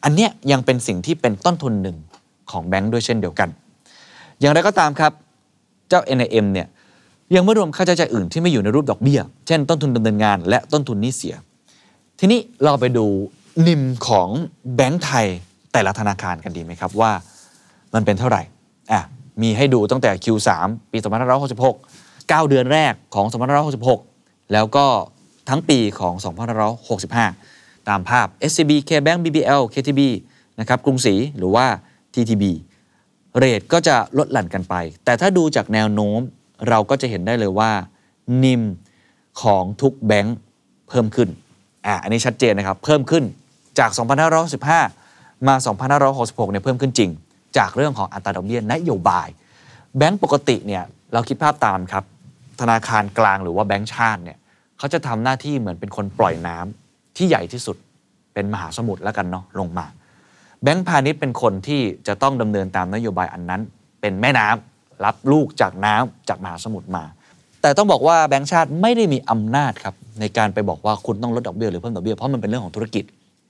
[0.04, 1.96] อันเนี้ยยังเป็นสิ่งที่เป็นต้นทุนหนึ่ง
[2.50, 3.48] ของแบงค์ด้วยเช่นเดียวกัน
[4.40, 5.12] อย่างไรก็ตามครับ
[5.88, 6.66] เจ้า NIM เนี่ย
[7.34, 11.34] ยังไม่รวมค่าใช้จ่ายอื่นที่ไม่อยู่ในรูปดอกเบี้ย เช่นต้นทุนดำเนินงานและต้นทุนนี้เสีย
[12.18, 13.06] ทีนี้เราไปดู
[13.66, 14.28] นิมของ
[14.76, 15.26] แบงก์ไทย
[15.72, 17.12] แต่ละธนาคารกันดีไหมครับว่า
[17.94, 18.42] มันเป็นเท่าไหร่
[18.92, 19.00] อะ
[19.42, 20.50] มีให้ดูตั้งแต่ Q3
[20.92, 20.98] ปี
[21.62, 23.26] 2566 9 เดือนแรกของ
[23.88, 24.86] 2566 แล้วก็
[25.48, 26.14] ทั้งปีของ
[26.76, 30.00] 2565 ตามภาพ SCB KBank BBL KTB
[30.60, 31.66] นะครับกรุงศรีหรือว่า
[32.14, 32.44] TTB
[33.38, 34.74] เรทก็จะลดหลั่นกันไป
[35.04, 36.20] แต่ถ้าดูจากแนวโน้ม
[36.68, 37.72] เราก็จะเห็นได้เลยว่า
[38.44, 38.62] นิม
[39.42, 40.36] ของทุกแบงค์
[40.88, 41.28] เพิ่มขึ้น
[41.86, 43.24] อะอันนี้ชัดเจนนะครับ เพิ่มขึ้น
[43.78, 43.90] จาก
[44.68, 45.54] 2515 มา
[46.04, 47.10] 2566เนี่ยเพิ่มขึ้นจริง
[47.58, 49.28] จากเรื่องของอัตราดอกเบี้ยนโยบาย
[49.96, 52.04] แบงก์ปกติเนี่ยเราคิดภาพตามครับ
[52.60, 54.38] ธนาคารกลางหรือว่าแบงก์ชาติเนี่ย
[54.78, 57.76] เขาจะทำหน้าที่เหมือนเป็นคนปล่อยน้ำที่ใหญ่ที่สุด
[58.34, 59.86] เป็นมหาสมุทรแล้วกันเนาะลงมา
[60.62, 63.60] แบงก์พาณิชย์เป็นคนที่จะต้องดำเนินตามนโยบายอันนั้น
[64.00, 67.04] เป็นแม่น้ำรับลูกจากน้ำจากมหาสมุทรมา
[67.62, 73.04] แต่ต้องบอกว่าแบงก์ชาติไม่ได้มีอำนาจครับในการไปบอกว่าคุณต้องลดดอกเบี้ยหรือเพิ่มดอกเบี้ยเพราะมันเป็นเรื่องของธุรกิจ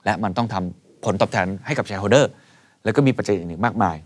[0.05, 2.25] และมันต้องทำผลตอบแทนให้กับ shareholder
[2.85, 3.97] แล้วก็มีปัจจัยอื่นๆมากมาย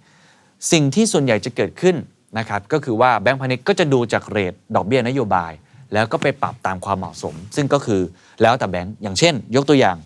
[0.72, 1.96] สิ่งที่ส่วนใหญ่จะเกิดขึ้น
[2.40, 5.52] นะครับก็คือว่าแบงก์พาณิชย์ก็จะดูจากเรทดอกเบี้ยนโยบาย
[5.94, 8.02] แล้วก็ไปปรับตามความเหมาะสม ซึ่งก็คือ
[8.42, 9.98] แล้วแต่แบงก์อย่างเช่น ยกตัวอย่าง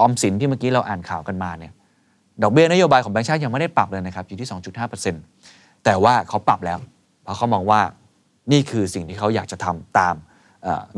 [0.00, 1.72] ออมสินที่เมื่อกี้เราอ่านข่าวกันมาเนี่ย
[2.42, 4.48] ดอกเบี้ยนโยบายของแบงก์ชาติยังไม่ได้ปรับเลยนะครับอยู่ที่
[5.12, 6.78] 2.5%แต่ว่าเขาปรับแล้ว
[7.22, 7.80] เพราะเขามองว่า
[8.52, 10.14] นี่คือสิ่งที่เขาอยากจะทำตาม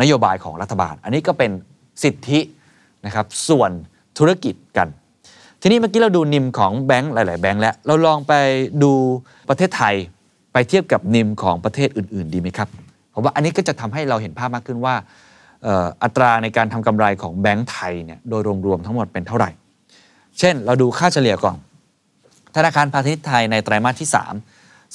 [0.00, 1.50] นโยบายของรัฐบาล อันนี้ก็เป็น
[2.04, 2.40] สิทธิ
[3.06, 3.70] นะครับส่วน
[4.18, 4.88] ธุรกิจกัน
[5.66, 8.32] ทีนี้เมื่อกี้เราดูนิมของแบงก์หลาย ๆ แบงก์แล้ว เราลองไป
[8.82, 8.92] ดู
[9.48, 9.94] ประเทศไทย
[10.52, 12.68] ไปเทียบกับนิมของประเทศอื่น ๆ ดีไหมครับ
[13.14, 14.94] ผมว่าอันนี้ก็จะทำให้เราเห็นภาพมากขึ้นว่า
[16.02, 19.50] อัตราในการทำกำไรของแบงก์ไทยเนี่ยโดยรวมๆทั้งหมดเป็นเท่าไหร่
[20.38, 21.56] เช่นเราดูค่าเฉลี่ยก่อน
[22.56, 24.08] ธนาคารพาณิชย์ไทยในไตรมาสที่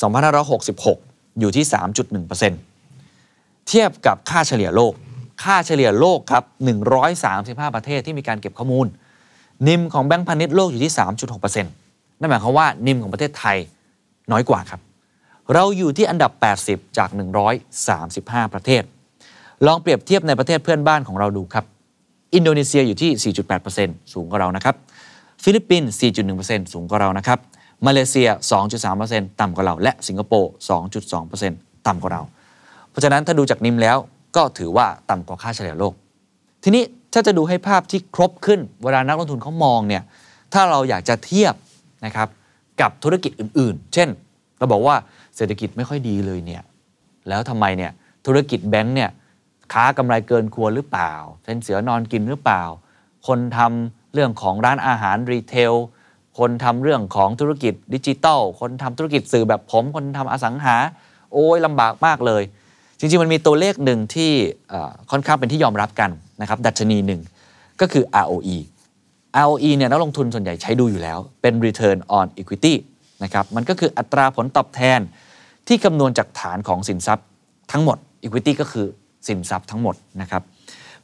[0.10, 1.66] 3 2566 อยู่ที่
[2.28, 4.94] 3.1%เทียบกับค่าเฉลี่ยโลก
[5.44, 6.44] ค่าเฉลี่ยโลกครับ
[7.10, 8.88] 135 ประเทศที่มีการเก็บข้อมูล
[9.68, 10.94] นิมของแบงก์พาณิชย์โลกอยู่ที่
[11.38, 13.58] 3.6%นั่นหมายความว่านิมของประเทศไทย
[14.32, 14.82] น้อยกว่าครับ
[15.54, 16.32] เราอยู่ที่อันดับ
[16.64, 17.10] 80 จาก
[17.82, 18.84] 135 ประเทศ
[19.66, 21.66] ลองเปรียบเทียบในประเทศเพื่อนบ้านของเราดูครับ
[22.36, 23.34] อินโดนีเซียอยู่ที่
[23.74, 24.76] 4.8%สูงกว่าเรานะครับ
[25.44, 25.92] ฟิลิปปินส์
[26.32, 27.40] 4.1%สูงกว่าเรานะครับ
[27.86, 28.30] มาเลเซีย
[28.84, 30.52] 2.3%ต่ำกว่าเรา และสิงคโปร์
[31.22, 32.22] 2.2%ต่ำกว่าเรา
[32.90, 33.98] เพราะฉะนั้นถ้าดูจาก NIM แล้ว
[34.36, 35.94] ก็ถือว่าต่ำกว่าค่าเฉลี่ยโลก
[36.64, 40.04] ทีนี้ ถ้าจะดูให้ภาพที่ครบขึ้น เวลานักลงทุนเขามองเนี่ย
[40.54, 41.56] ถ้าเราอยากจะเทียบ
[42.06, 42.28] นะครับ
[42.82, 44.10] กับธุรกิจอื่นๆ เช่น
[44.58, 44.96] เราบอกว่า
[45.36, 46.64] เศรษฐกิจไม่ค่อยดีเลยเนี่ย
[47.30, 47.92] แล้วทำไมเนี่ย
[48.26, 49.10] ธุรกิจแบงค์เนี่ย
[49.74, 52.64] ค้ากำไรเกินควรหรือเปล่าเป็นเสือนอนกินหรือเปล่า
[53.28, 55.74] คนทำเรื่องของร้านอาหาร retail
[56.40, 60.76] คนทำเรื่องของธุรกิจดิจิตอลคนทำธุรกิจสื่อแบบผม คนทำอสังหา
[61.34, 62.44] โอ้ยลำบากมากเลย
[63.00, 64.32] จริงๆมันมีตัวเลขหนึ่งที่
[65.12, 66.10] ค่อนข้างเป็นที่ยอมรับกัน
[66.42, 67.22] นะครับดัชนีหนึ่ง
[67.82, 68.58] ก็คือ ROE
[69.44, 72.74] ROE เนี่ยนักลงทุนส่วนใหญ่ใช้ดูอยู่แล้ว เป็น Return on Equity
[73.24, 75.00] นะครับมันก็คืออัตราผลตอบแทน
[75.68, 77.28] ที่คำนวณจากฐานของสินทรัพย์
[77.72, 78.88] ทั้งหมด Equity ก็คือ
[79.28, 80.42] สินทรัพย์ทั้งหมดนะครับ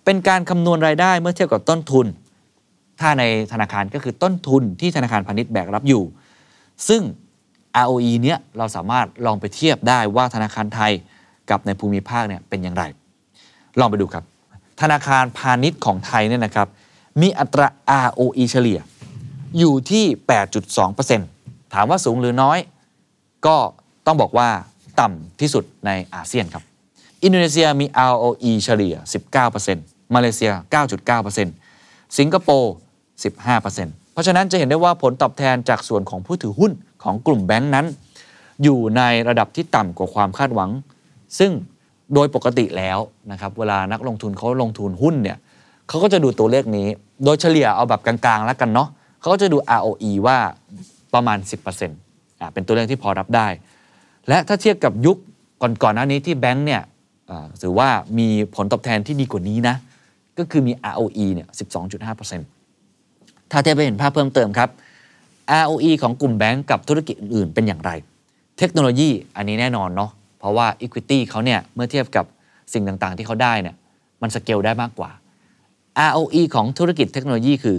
[0.05, 2.05] เป็นการคำนวณรายได้เมื่อเทียบกับต้นทุน
[2.99, 6.03] ถ้าในธนาคารก็คือต้นทุนที่ธนาคารพาณิชย์แบกรับอยู่
[6.87, 7.01] ซึ่ง
[7.83, 10.91] ROE เนี้ยเราสามารถลองไปเทียบได้ว่าธนาคารไทย
[11.49, 12.83] กับในภูมิภาคเนี่ยเป็นอย่างไร
[13.79, 14.23] ลองไปดูครับ
[14.81, 16.67] ธนาคารพาณิชย์ของไทยเนี่ยนะครับ
[17.21, 17.67] มีอัตรา
[18.05, 18.79] ROE เฉลี่ย
[19.57, 20.05] อยู่ที่
[20.87, 22.59] 8.2%ถามว่าสูงหรือน้อย
[23.45, 23.57] ก็
[24.05, 24.49] ต้องบอกว่า
[24.99, 26.63] ต่ำที่สุดในอาเซียนครับ
[27.23, 28.95] อินโดนีเซียมี ROE เฉลี่ย
[29.53, 30.51] 19%มาเลเซีย
[31.13, 32.73] 9.9%สิงคโปร์
[33.43, 36.71] 15%เพราะฉะนั้นจะเห็นได้ว่าผลตอบแทนจากส่วนของผู้ถือหุ้น
[37.03, 37.85] ของกลุ่มแบงค์นั้น
[38.63, 40.69] อยู่ในระดับที่ต่ำกว่าความคาดหวัง
[41.39, 41.51] ซึ่ง
[42.13, 42.99] โดยปกติแล้ว
[43.31, 45.37] นะครับเวลานักลงทุนเขาลงทุนหุ้นเนี่ย
[45.87, 46.87] เขาก็จะดูตัวเลขนี้
[47.23, 48.89] โดยเฉลี่ยเอาแบบกลางๆแล้วกันเนาะ
[49.19, 50.37] เขาก็จะดู ROE ว่า
[51.13, 51.37] ประมาณ
[51.89, 53.47] 10%อ่าเป็นตัวเลขที่พอรับได้
[54.27, 55.17] และถ้าเทียบกับยุค
[55.61, 56.81] ก่อนๆหน้านี้ที่แบงค์เนี่ย
[57.61, 57.89] ถือว่า
[58.19, 59.75] มีผลตอบแทนที่ดีกว่านี้นะ
[60.37, 61.47] ก็คือมี ROE เนี่ย
[62.69, 64.69] 12.5%ถ้าเทียบไปเห็นภาพเพิ่มเติมครับ
[65.63, 67.91] ROE ของกลุ่มแบงก์กับธุรกิจอื่นๆเป็นอย่างไร
[68.57, 72.25] เทคโนโลยีอันนี้แน่นอนเนาะ เพราะว่า Equity เขาเนี่ยเมื่อเทียบกับ
[72.73, 73.75] สิ่งต่างๆ ที่เขาได้เนี่ย
[74.21, 75.11] มันสเกลได้มากกว่า
[76.09, 77.77] ROE ของธุรกิจเทคโนโลยีคือ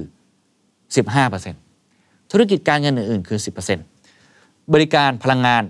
[1.35, 3.39] 15%ธุรกิจการเงินอื่นๆ คือ
[4.07, 5.63] 10%บริการพลังงาน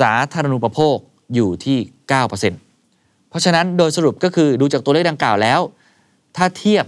[0.00, 0.96] สาธารณูปโภค
[1.34, 1.78] อยู่ที่
[2.12, 5.60] 9%เพราะฉะนั้นโดยสรุปก็คือดูจากตัวเลขดังกล่าวแล้ว
[6.36, 6.86] ถ้าเทียบ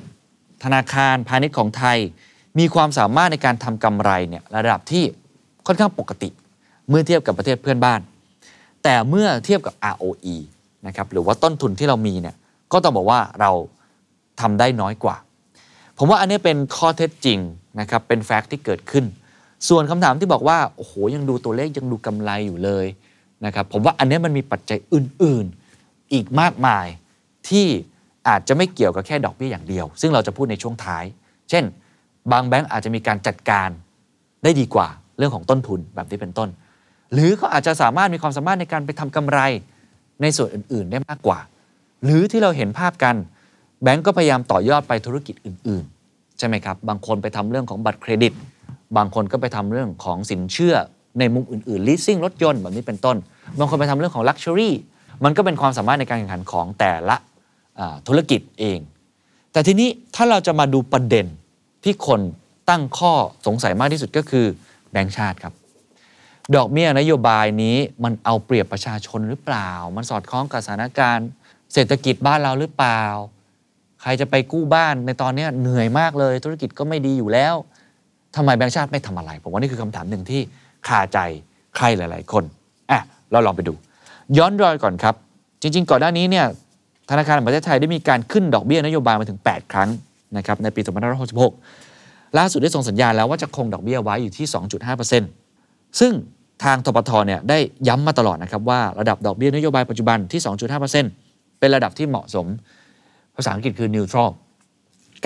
[0.65, 1.99] ธนาคารพาณิชย์ของไทย
[2.59, 5.05] มีความสามารถในการทำกำไรเนี่ยระดับที่
[5.67, 6.29] ค่อนข้างปกติ
[6.89, 8.01] เมื่อเทียบกับประเทศเพื่อนบ้าน
[8.89, 10.37] แต่เมื่อเทียบกับ ROE
[10.87, 12.37] นะครับหรือว่าต้นทุนที่เรามีเนี่ย
[12.73, 13.51] ก็ต้องบอกว่าเรา
[14.41, 15.17] ทำได้น้อยกว่า
[15.99, 17.39] ผมว่าอันนี้เป็นข้อเท็จจริง
[17.81, 19.05] นะครับเป็นแฟกต์ที่เกิดขึ้น
[19.69, 22.87] ส่วนคำถามที่บอกว่าโอ้โหยังดูตัวเลขยังดูกำไรอยู่เลย
[23.45, 25.47] นะครับผมว่าอันนี้มันมีปัจจัยอื่น
[25.79, 26.87] ๆ อีกมากมาย
[27.49, 27.67] ที่
[28.29, 31.05] อาจจะไม่เกี่ยวกับแค่ดอกเบี้ยอย่างเดียว ซึ่งเราจะพูดในช่วงท้าย
[31.51, 31.65] เช่น
[32.33, 33.69] บางแบงก์อาจจะมีการจัดการ
[34.43, 36.51] ได้ดีกว่าเรื่องของต้นทุนแบบนี้เป็นต้น
[37.13, 39.39] หรือเขาอาจจะสามารถมีความสามารถในการไปทำกำไร
[40.23, 41.39] ในส่วนอื่น ๆ ได้มากกว่า
[42.05, 43.17] หรือที่เราเห็นภาพกัน
[43.83, 48.33] แบงก์ก็พยายามต่อยอดไปธุรกิจอื่น ๆ ใช่ไหมครับ บางคนไปทำเรื่องของบัตรเครดิต
[48.97, 50.75] บางคนก็ไปทำเรื่องของสินเชื่อ
[51.19, 53.17] ในมุมอื่น ๆ leasing รถยนต์แบบนี้เป็นต้น
[53.59, 54.71] บางคนไปทำเรื่องของ luxury
[55.25, 57.17] มันก็เป็นความสามารถในการแข่งขันของแต่ละ
[58.07, 58.79] ธุรกิจเอง
[59.53, 61.27] แต่ทีนี้ถ้าเราจะมาดูประเด็น
[61.85, 62.21] ที่คน
[62.71, 63.13] ตั้งข้อ
[63.47, 64.47] สงสัยมากที่สุดก็คือ
[64.93, 65.53] แบงก์ชาติครับ
[66.55, 71.29] ดอกเบี้ยนโยบายนี้มันเอาเปรียบประชาชนหรือเปล่า มันสอดคล้องกับสถานการณ์
[71.73, 73.03] เศรษฐกิจบ้านเราหรือเปล่า
[74.03, 77.55] ใครจะไปกู้บ้านในตอนนี้เหนื่อยมากเลย ธุรกิจก็ไม่ดีอยู่แล้ว
[78.37, 80.41] ทำไมแบงก์ชาติไม่ทำอะไร ผมว่านี่คือคำถามหนึ่งที่
[80.87, 81.19] คาใจ
[81.77, 82.45] ใครหลาย ๆ คน
[82.91, 83.01] อะ
[83.33, 83.75] เราลองไปดู
[84.39, 85.15] ย้อนรอยก่อนครับ
[85.63, 86.47] จริง ๆ ก่อนหน้านี้เนี่ย
[87.11, 89.89] ธนาคารแห่งประเทศไทยได้มีการขึ้นดอกเบี้ยนโยบายมาถึง 8 ครั้ง
[90.37, 90.81] นะครับในปี
[91.59, 94.47] 2566 ล่าสุดได้ส่งสัญญาณแล้วว่าจะคงดอกเบี้ยไว้อยู่ที่
[95.23, 96.13] 2.5%ซึ่ง
[96.65, 100.41] ทางทปทเนี่ยได้ย้ำมาตลอดนะครับว่าระดับดอกเบี้ยนโยบายปัจจุบันที่
[101.01, 102.47] 2.5%เป็นระดับที่เหมาะสม
[103.37, 104.31] ภาษาอังกฤษคือ neutral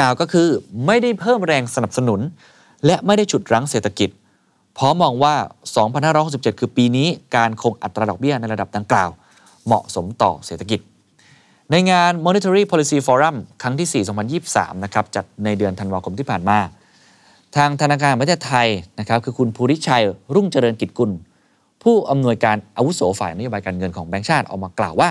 [0.00, 0.48] กล่าวก็คือ
[0.86, 2.20] ไม่ได้เพิ่มแรงสนับสนุน
[2.86, 4.10] และไม่ได้ฉุดรั้งเศรษฐกิจ
[4.74, 5.34] เพราะมองว่า
[5.98, 9.10] 2567 คือปีนี้การคงอัตราดอกเบี้ยในระดับดังกล่าว
[9.66, 10.80] เหมาะสมต่อเศรษฐกิจ
[11.70, 14.04] ในงาน Monetary Policy Forum ครั้งที่
[14.38, 16.58] 4 2023 นะครับจัดในเดือนธันวาคมที่ผ่านมา
[17.56, 21.10] ทางธนาคารประเทศไทยนะครับคือคุณภูริชัยรุ่งเจริญกิจกุล
[21.82, 25.10] ผู้อำนวยการอาวุโสฝ่ายนโยบายการเงินของแบงก์ชาติออกมากล่าวว่า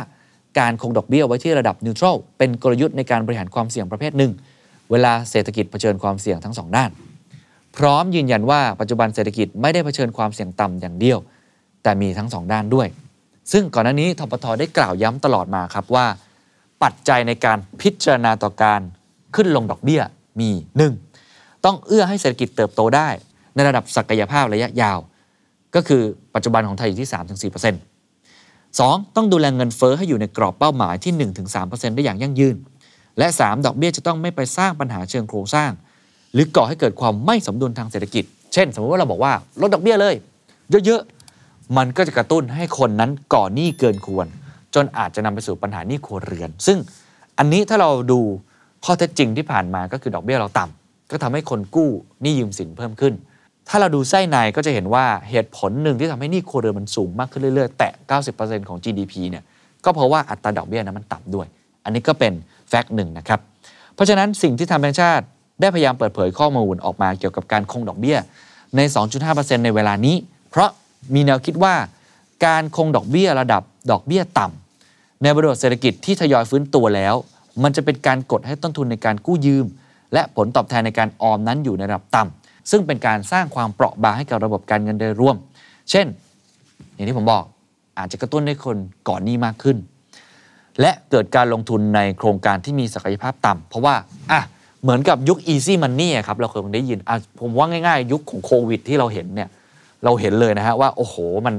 [0.59, 4.31] การคงดอกเบี้ยไว้ที่ระดับนิวทรัลเป็นกลยุทธ์ในการบริหารความเสี่ยงประเภทหนึ่ง
[4.91, 6.89] เวลาเศรษฐกิจเผชิญความเสี่ยงทั้งสองด้าน
[7.77, 11.19] พร้อมยืนยันว่าปัจจุบันเศรษฐกิจไม่ได้เผชิญความเสี่ยงต่ำอย่างเดียว
[11.83, 12.87] แต่มีทั้งสองด้านด้วย
[13.51, 16.05] ซึ่งก่อนหน้านี้ทปทได้กล่าวย้ำตลอดมาครับว่า
[16.83, 18.81] ปัจจัยในการพิจารณาต่อการ
[19.35, 20.01] ขึ้นลงดอกเบี้ย
[20.39, 20.49] มี
[20.87, 21.08] 1.
[21.65, 23.09] ต้องเอื้อให้เศรษฐกิจเติบโตได้
[23.55, 24.99] ในระดับศักยภาพระยะยาว
[25.75, 26.01] ก็คือ
[26.35, 27.09] ปัจจุบันของไทยอยู่ที่
[27.51, 27.75] 3-4%
[28.79, 29.15] 2.
[29.15, 32.55] ต้องดูแลเงินเฟ้อให้อยู่ในกรอบเป้าหมายที่ 1-3%ได้อย่างยั่งยืน
[33.17, 33.65] และ 3.
[33.65, 35.71] ดอกเบี้ยจะต้องไม่ไปสร้างปัญหาเชิงโครงสร้าง
[36.33, 40.15] หรือก่อให้เกิดความไม่สมดุลทางเศรษฐกิจ เช่น สมมติว่าเราบอกว่าลดดอกเบี้ยเลย
[40.85, 44.27] เยอะๆมันก็จะกระตุ้นให้คนนั้นก่อหนี้เกินควร
[44.75, 46.77] จนอาจจะนำไปสู่ปัญหาหนี้ครัวเรือน ซึ่ง
[47.37, 48.19] อันนี้ถ้าเราดู
[48.85, 50.78] ข้อเท็จจริงที่ผ่านมาก็คือดอกเบี้ยเราต่ำ
[51.11, 51.89] ก็ทำให้คนกู้
[52.21, 53.13] หนี้ยืมสินเพิ่มขึ้น
[53.69, 57.91] ถ้าเราดูไส้ในก็จะเห็นว่าเหตุผลหนึ่งที่ทำให้หนี้ครัวเรือนมันสูงมากขึ้นเรื่อยๆ แตะ
[58.29, 59.43] 90%ของ GDP เนี่ย
[59.85, 61.47] ก็เพราะว่าอัตราดอกเบี้ยนั้นมันต่ำด้วย
[61.83, 62.33] อันนี้ก็เป็น
[62.69, 63.39] แฟกต์หนึ่งนะครับ
[63.95, 65.25] เพราะฉะนั้นสิ่งที่ทางแบงก์ชาติ
[65.61, 68.17] ได้พยายามเปิดเผยข้อมูลออกมาเกี่ยวกับการคงดอกเบี้ย
[68.75, 68.81] ใน
[69.23, 70.15] 2.5%ในเวลานี้
[70.49, 70.69] เพราะ
[71.15, 71.75] มีแนวคิดว่า
[72.45, 77.15] การคงดอกเบี้ยระดับดอกเบี้ยต่ำในบริบทเศรษฐกิจที่ทยอยฟื้นตัวแล้ว
[77.63, 79.65] มันจะเป็นการกดให้ต้นทุนในการกู้ยืม
[80.13, 85.35] และผลตอบแทนในการออมนั้นอยู่ในระดับต่ำซึ่งเป็นการสร้างความเปราะบางให้กับระบบการเงินโดยรวม
[85.91, 86.07] เช่น
[86.93, 87.43] อย่างที่ผมบอก
[87.97, 89.77] อาจจะกระตุ้นให้คนก่อนหนี้มากขึ้น
[90.81, 93.95] และเกิดการลงทุนในโครงการที่มีศักยภาพต่ำเพราะว่า
[94.31, 94.41] อะ
[94.81, 96.99] เหมือนกับยุค easy money ครับเราเคยได้ยิน
[97.39, 99.49] ผมว่าง่ายๆ ยุคของโควิดที่เราเห็นเนี่ย
[100.03, 101.55] เราเห็นเลยนะฮะว่าโอ้โหมัน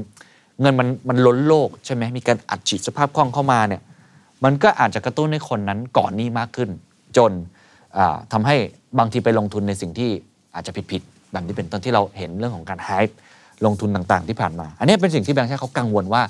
[0.60, 3.82] เงินมันมันล้นโลกใช่ไหมมีการอัดฉีดสภาพคล่องเข้ามาเนี่ย
[4.44, 6.70] มันก็อาจจะกระตุ้นให้คนนั้นก่อนหนี้มากขึ้น
[7.16, 7.32] จน
[7.98, 8.57] อ่าทำให้
[8.98, 10.11] บางทีไปลงทุนในสิ่งที่
[10.55, 13.14] อาจจะผิดๆแบบนี้เป็นต้นที่เราเห็นเรื่องของการ hype
[13.64, 16.22] ลงทุนต่างๆที่ผ่านมา อันนี้เป็นสิ่งที่แบงค์ชาติเขากังวลว่า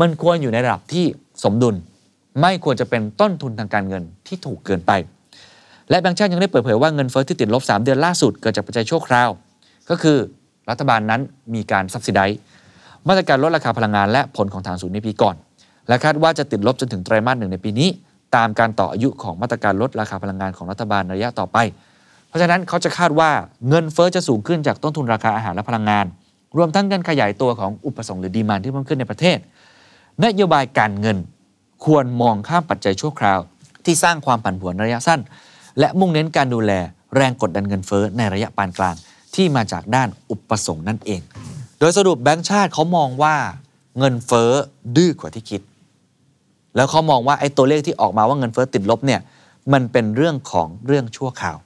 [0.00, 1.04] มันควรอยู่ในระดับที่
[1.44, 1.74] สมดุล
[2.40, 4.92] ไม่ควรจะเป็นต้นทุนทางการเงินที่ถูกเกินไป
[5.90, 9.30] และแบงค์ชาติยังได้เปิดเผยว่าเงินเฟ้อที่ติดลบ 3 เดือนล่าสุดเกิดจากปัจจัยชั่วคราว
[9.90, 10.18] ก็คือ
[10.70, 11.20] รัฐบาลนั้น
[11.54, 12.20] มีการซับซิได
[13.08, 15.36] มาตรการลดราคาพลังงานและผลของทางศูนย์ในปีก่อน
[15.88, 17.88] และคาดว่าจะติดลบจนถึงไตรมาสหนึ่งในปีนี้
[18.36, 21.58] ตามการต่ออายุของมาตรการลดราคาพลังงานของรัฐบาลระยะต่อไป
[22.28, 23.30] เพราะฉะนั้นเขาจะคาดว่า
[23.68, 26.06] เงินเฟ้อจะสูงขึ้นจากต้นทุนราคาอาหารและพลังงาน
[26.56, 29.38] รวมทั้งการขยายตัวของอุปสงค์หรือดีมานที่เพิ่มขึ้นในประเทศ
[30.24, 31.18] นโยบายการเงิน
[31.84, 33.40] ควรมองข้ามปัจจัยชั่วคราว
[33.84, 35.20] ที่สร้างความผันผวนระยะสั้น
[35.78, 36.72] และมุ่งเน้นการดูแล
[37.16, 38.94] แรงกดดันเงินเฟ้อในระยะปานกลาง
[39.34, 41.20] ที่มาจากด้านอุปสงค์นั่นเอง
[41.78, 43.36] โดยสรุปแบงก์ชาติเขามองว่า
[43.98, 44.50] เงินเฟ้อ
[44.96, 45.60] ดื้อกว่าที่คิด
[46.76, 49.20] แล้วเขามองว่าไอ้ตัวเลขที่ออกมาว่าเงินเฟ้อติดลบเนี่ย
[49.72, 51.58] มันเป็นเรื่องของเรื่องชั่วคราว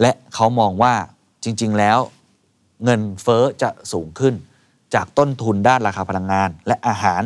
[0.00, 0.94] และเขามองว่า
[1.44, 1.98] จริง ๆ แล้ว
[2.84, 4.34] เงินเฟ้อจะสูงขึ้น
[4.94, 7.22] จากต้นทุนด้านราคาพลังงาน และอาหาร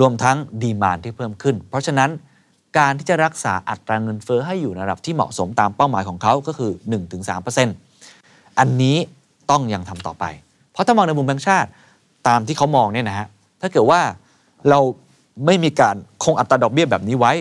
[0.00, 2.10] รวมทั้งดีมานที่เพิ่มขึ้น เพราะฉะนั้น
[2.78, 6.72] การที่จะรักษาอัตราเงินเฟ้อให้อยู่ในระดับที่เหมาะสมตามเป้าหมายของเขาก็คือ
[7.44, 8.96] 1-3%อันนี้
[9.50, 10.24] ต้องยังทำต่อไป
[10.72, 11.68] เพราะถ้ามองในมุมแบงก์ชาติ
[12.28, 13.26] ตามที่เขามองเนี่ยนะฮะ
[13.60, 14.00] ถ้าเกิดว่า
[14.70, 14.80] เรา
[15.46, 17.32] ไม่มีการคงอัตราดอกเบี้ยแบบนี้ไว้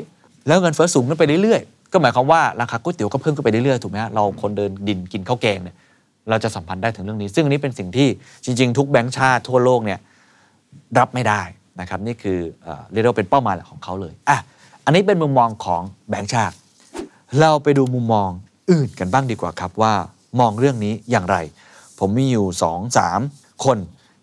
[0.47, 5.75] แล้วเงินเฟ้อสูงขึ้นไปเรื่อยๆ ก็หมายความว่าราคาก๋วยเตี๋ยวก็เพิ่มขึ้นไปเรื่อยๆ ถูกไหมเราคนเดินดินกินข้าวแกงเนี่ย
[6.29, 8.07] เราจะสัมพันธ์ได้ถึงเรื่องนี้ ซึ่งอันนี้เป็นสิ่งที่
[8.45, 9.99] จริงๆ ทุกแบงก์ชาติทั่วโลกเนี่ย
[10.99, 11.41] รับไม่ได้
[11.79, 14.37] นะครับนี่คือเอ่อเรียกว่าเป็นเป้าหมายหลักของเขาเลยอะ
[14.85, 16.55] อันนี้เป็นมุมมองของแบงก์ชาติ
[17.39, 18.29] เราไปดูมุมมอง
[18.71, 19.93] อื่นกันบ้างดีกว่าครับว่า
[20.39, 21.37] มองเรื่องนี้อย่างไร
[21.99, 23.77] ผมมีอยู่ 2 3 คน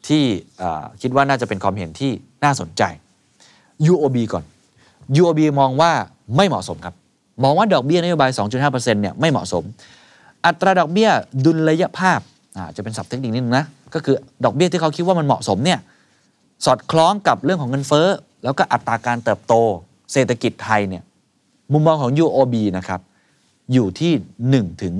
[0.08, 0.24] ที่
[1.02, 2.10] คิดว่าน่าจะเป็นความเห็นที่
[2.44, 2.82] น่าสนใจ
[3.92, 4.44] UOB ก่อน
[5.20, 5.92] UOB มองว่า
[6.36, 6.94] ไม่เหมาะสมครับ
[7.44, 9.64] มองว่าดอกเบี้ยนโยบาย 2.5%เนี่ยไม่เหมาะสม
[10.46, 11.08] อัตราดอกเบี้ย
[11.44, 12.20] ดุลยภาพ
[12.76, 15.78] จะเป็นศัพท์เทคนิคนิดนึงนะ ก็คือดอกเบี้ยที่เขาคิดว่ามันเหมาะสมเนี่ย
[16.64, 18.08] สอดคล้องกับเรื่องของเงินเฟ้อ
[18.44, 19.54] แล้วก็อัตราการเติบโต
[20.12, 21.02] เศรษฐกิจไทยเนี่ย
[21.72, 23.00] มุมมองของ UOB นะครับ
[23.72, 24.12] อยู่ที่
[24.66, 24.92] 1 ถึง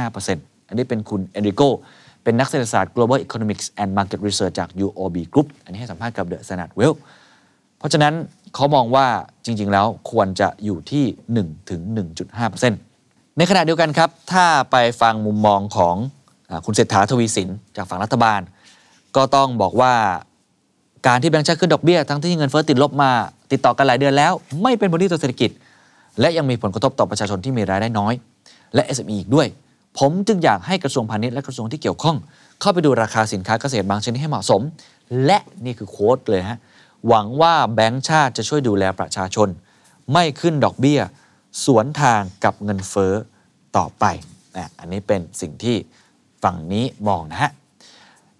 [0.00, 1.62] 1.5%อันนี้เป็นคุณเอนริโก
[2.22, 6.94] เป็นนักเศรษฐศาสตร์ global economics and market research จาก UOB Group อันนี้ให้สัมภาษณ์กับ The Standard Well
[7.80, 8.14] เพราะฉะนั้น
[8.54, 9.06] เขามองว่า
[9.44, 11.04] จริง ๆ แล้วควรจะอยู่ที่
[11.40, 11.80] 1 ถึง
[12.60, 15.94] 1.5%ในขณะเดียวกันครับ ถ้าไปฟังมุมมองของ
[16.66, 18.40] คุณเศรษฐาทวีสินจากฝั่งรัฐบาล
[19.16, 19.94] ก็ต้องบอกว่า
[21.06, 23.10] การที่แบงก์ชาติขึ้นดอกเบี้ย ทั้งที่เงินเฟ้อติดลบมา
[23.52, 25.50] ติดต่อกันหลายเดือนแล้ว ไม่เป็นผลดีต่อเศรษฐกิจ
[26.20, 28.14] และยังมีผลกระทบต่อประชาชนที่มีรายได้น้อย
[28.74, 29.46] และ SME อีกด้วย
[29.98, 32.16] ผมจึงอยากให้กระทรวงพาณิชย์และกระทรวงที่เกี่ยวข้อง
[32.60, 34.60] เข้าไปดูราคาสินค้าเกษตรบางชนิดให้เหมาะสม
[35.26, 36.58] และนี่คือโค้ดเลยฮะ
[37.08, 39.48] หวังว่าแบงก์ชาติจะช่วยดูแลประชาชน
[40.12, 41.00] ไม่ขึ้นดอกเบี้ย
[41.64, 43.12] สวนทางกับเงินเฟ้อ
[43.76, 44.04] ต่อไป
[44.56, 45.76] นะอันนี้เป็นสิ่งที่
[46.42, 47.50] ฝั่งนี้มองนะฮะ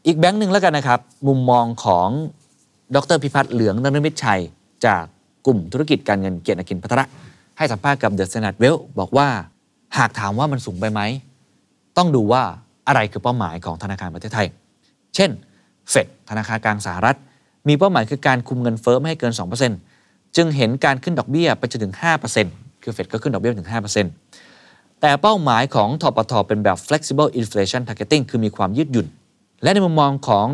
[0.06, 2.08] อีกแบงค์หนึ่งแล้วกันนะครับ มุมมองของ
[2.94, 4.42] ดรพิพัฒน์เหลืองนรมิตรชัย
[4.86, 5.04] จาก
[5.46, 7.04] กลุ่มธุรกิจการเงินเกียรติกินพัทระ
[7.58, 9.28] ให้สัมภาษณ์กับเดอะ s แน d ์เวลบอกว่า
[9.98, 11.00] หากถามว่ามันสูงไปไหม
[11.96, 12.42] ต้องดูว่า
[12.88, 14.46] อะไรคือเป้าหมายของธนาคารประเทศไทย
[15.14, 15.30] เช่น
[15.90, 17.16] เฟดธนาคารกลางสหรัฐ
[17.68, 19.32] มีเป้าหมายคือการคุมเงินเฟ้อไม่ให้เกิน
[19.82, 21.94] 2%จึงเห็นการขึ้นดอกเบี้ยไปจนถึง
[22.38, 23.70] 5%คือเฟดก็ขึ้นดอกเบี้ยไปถึง
[24.34, 29.06] 5%แต่เป้าหมายของทปทเป็นแบบ flexible inflation targeting คือมีความยืดหยุ่น
[29.62, 30.46] และในมุมมองของ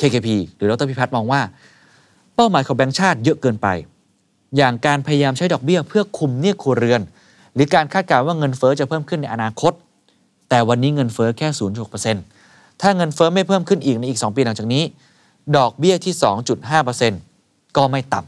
[0.00, 1.40] KKP หรือดรพิพัฒน์มองว่า
[2.36, 3.68] เป้าหมายของแบงก์ชาติเยอะเกินไป
[4.56, 7.00] อย่างการพยายามใช้ดอกเบี้ยเพื่อคุมหนี้ครัวเรือน
[7.54, 9.72] หรือการคาดการณ์ว่าเงินเฟ้อจะเพิ่มขึ้นในอนาคต
[10.48, 11.48] แต่วันนี้เงินเฟ้อแค่
[12.14, 14.82] 0.6%ถ้าเงินเฟ้อไม่เพิ่มขึ้นอีกในอีก 2 ปีหลังจากนี้
[15.56, 16.14] ดอกเบี้ยที่
[16.94, 18.20] 2.5%ก็ไม่ต่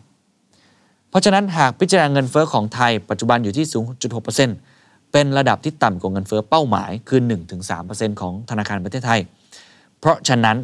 [0.50, 3.66] ำ เพราะฉะนั้นหากพิจารณาเงินเฟ้อของไทยปัจจุบันอยู่ที่
[4.40, 7.20] 0.6%เป็นระดับที่ต่ำกว่าเงินเฟ้อเป้าหมายคือ
[7.70, 9.20] 1-3%ของธนาคารประเทศไทย
[9.98, 10.56] เพราะฉะนั้น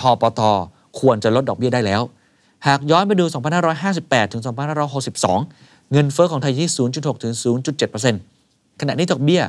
[0.00, 0.40] ทปท
[1.00, 2.02] ควรจะลดดอกเบี้ยได้แล้ว
[2.66, 3.24] หากย้อนไปดู
[3.78, 4.42] 2558 ถึง
[5.16, 7.34] 2562 เงินเฟ้อของไทยที่ 0.6 ถึง
[8.22, 9.42] 0.7%ขณะนี้ดอกเบี้ย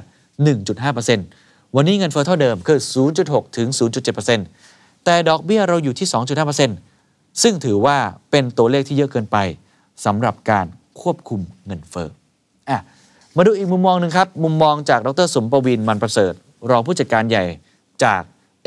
[1.04, 2.80] 1.5%วันนี้เงินเฟ้อเท่าเดิมคือ
[3.18, 4.73] 0.6 ถึง 0.7%
[5.06, 6.08] แต่ดอกเบี้ยเราอยู่ที่
[6.74, 7.98] 2.5%ซึ่งถือว่า
[8.32, 9.38] เป็นตัวเลขที่เยอะเกินไป
[10.06, 10.66] สำหรับการ
[11.02, 12.10] ควบคุมเงินเฟ้อ
[12.70, 12.80] อะ
[13.36, 16.34] มาดูอีกมุมมองหนึ่งครับ มุมมองจากดรสมประวินมันประเสริฐ
[16.70, 17.44] รองผู้จัดการใหญ่
[18.04, 18.22] จาก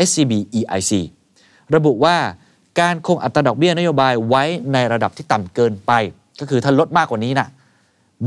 [0.09, 0.93] SCB EIC
[1.75, 2.17] ระบุว่า
[2.81, 5.93] การคงอัตราดอกเบี้ยนโยบายไว้ในระดับที่ต่ำเกินไป
[6.41, 7.49] ก็คือถ้าลดมากกว่านี้นะ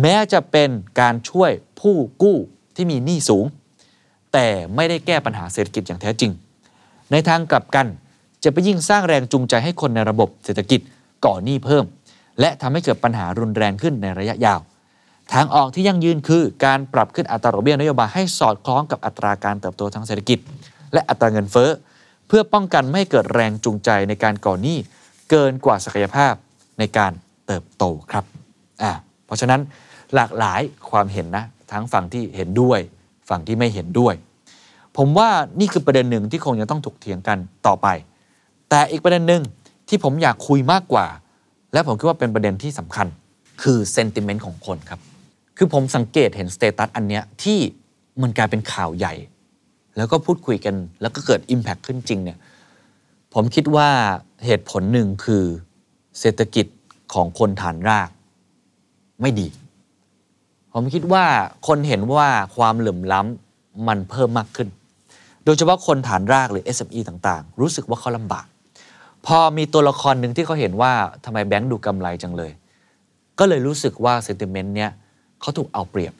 [0.01, 0.69] แม้จะเป็น
[0.99, 2.37] การช่วยผู้กู้
[2.75, 3.45] ที่มีหนี้สูง
[4.33, 6.31] แต่ไม่ได้แก้ปัญหาเศรษฐกิจอย่างแท้จริง
[7.11, 7.87] ในทางกลับกัน
[8.43, 10.79] จะไปยิ่งสร้างแรงจูงใจให้คนในระบบเศรษฐกิจ
[11.25, 11.85] ก่อหนี้เพิ่ม
[12.39, 14.59] และทำให้เกิดปัญหารุนแรงขึ้นในระยะยาว
[15.33, 20.39] ทางออกที่ยั่งยืนคือการปรับขึ้นอัตราดอกเบี้ยนโยบายให้สอดคล้องกับอัตราการเติบโตทางเศรษฐกิจ
[20.93, 21.69] และอัตราเงินเฟ้อ
[22.27, 24.77] เพื่อป้องกันไม่ให้เกิดแรงจูงใจในการก่อหนี้
[25.29, 26.33] เกินกว่าศักยภาพ
[26.79, 27.11] ในการ
[27.47, 28.25] เติบโตครับ
[28.81, 28.91] อ่า
[29.25, 29.61] เพราะฉะนั้น
[30.15, 32.79] หลากหลายความเห็นนะทั้งฝั่งที่เห็นด้วย
[33.29, 34.13] ฝั่งที่ไม่เห็นด้วย
[35.01, 37.87] ผมว่านี่คือประเด็นหนึ่งที่คงยังต้องถกเถียงกันต่อไป
[38.69, 39.43] แต่อีกประเด็นหนึ่ง
[39.89, 41.07] ที่ผมอยากคุยมากกว่า
[41.73, 43.07] และผมคิดว่าเป็นประเด็นที่สำคัญ
[43.61, 44.99] คือเซนติเมนต์ของคนครับ
[45.57, 47.59] คือผมสังเกตเห็นสเตตัสอันเนี้ยที่
[48.21, 49.13] มันกลายเป็นข่าวใหญ่
[49.97, 52.37] แล้วก็พูดคุยกัน แล้วก็เกิด Impact ขึ้นจริงเนี่ย
[53.33, 53.89] ผมคิดว่า
[54.45, 55.43] เหตุผลหนึ่งคือ
[56.19, 56.65] เศรษฐกิจ
[57.13, 58.09] ของคนฐานราก
[59.21, 59.47] ไม่ดี
[60.73, 61.25] ผมคิดว่า
[61.67, 64.69] คนเห็นว่าความเหลื่อมล้ำมันเพิ่มมากขึ้น
[65.49, 68.45] ดยเฉพาะคนฐานรากหรือ SME ต่างๆ รู้สึกว่าเขาลำบาก
[69.25, 70.93] พอมีตัวละครหนึ่งที่เขาเห็นว่า
[71.25, 72.51] ทำไมแบงค์ดูกำไรจังเลย
[73.39, 74.91] ก็เลยรู้สึกว่าเซนติเมนต์เนี้ย
[75.41, 76.13] เขาถูกเอาเปรียบ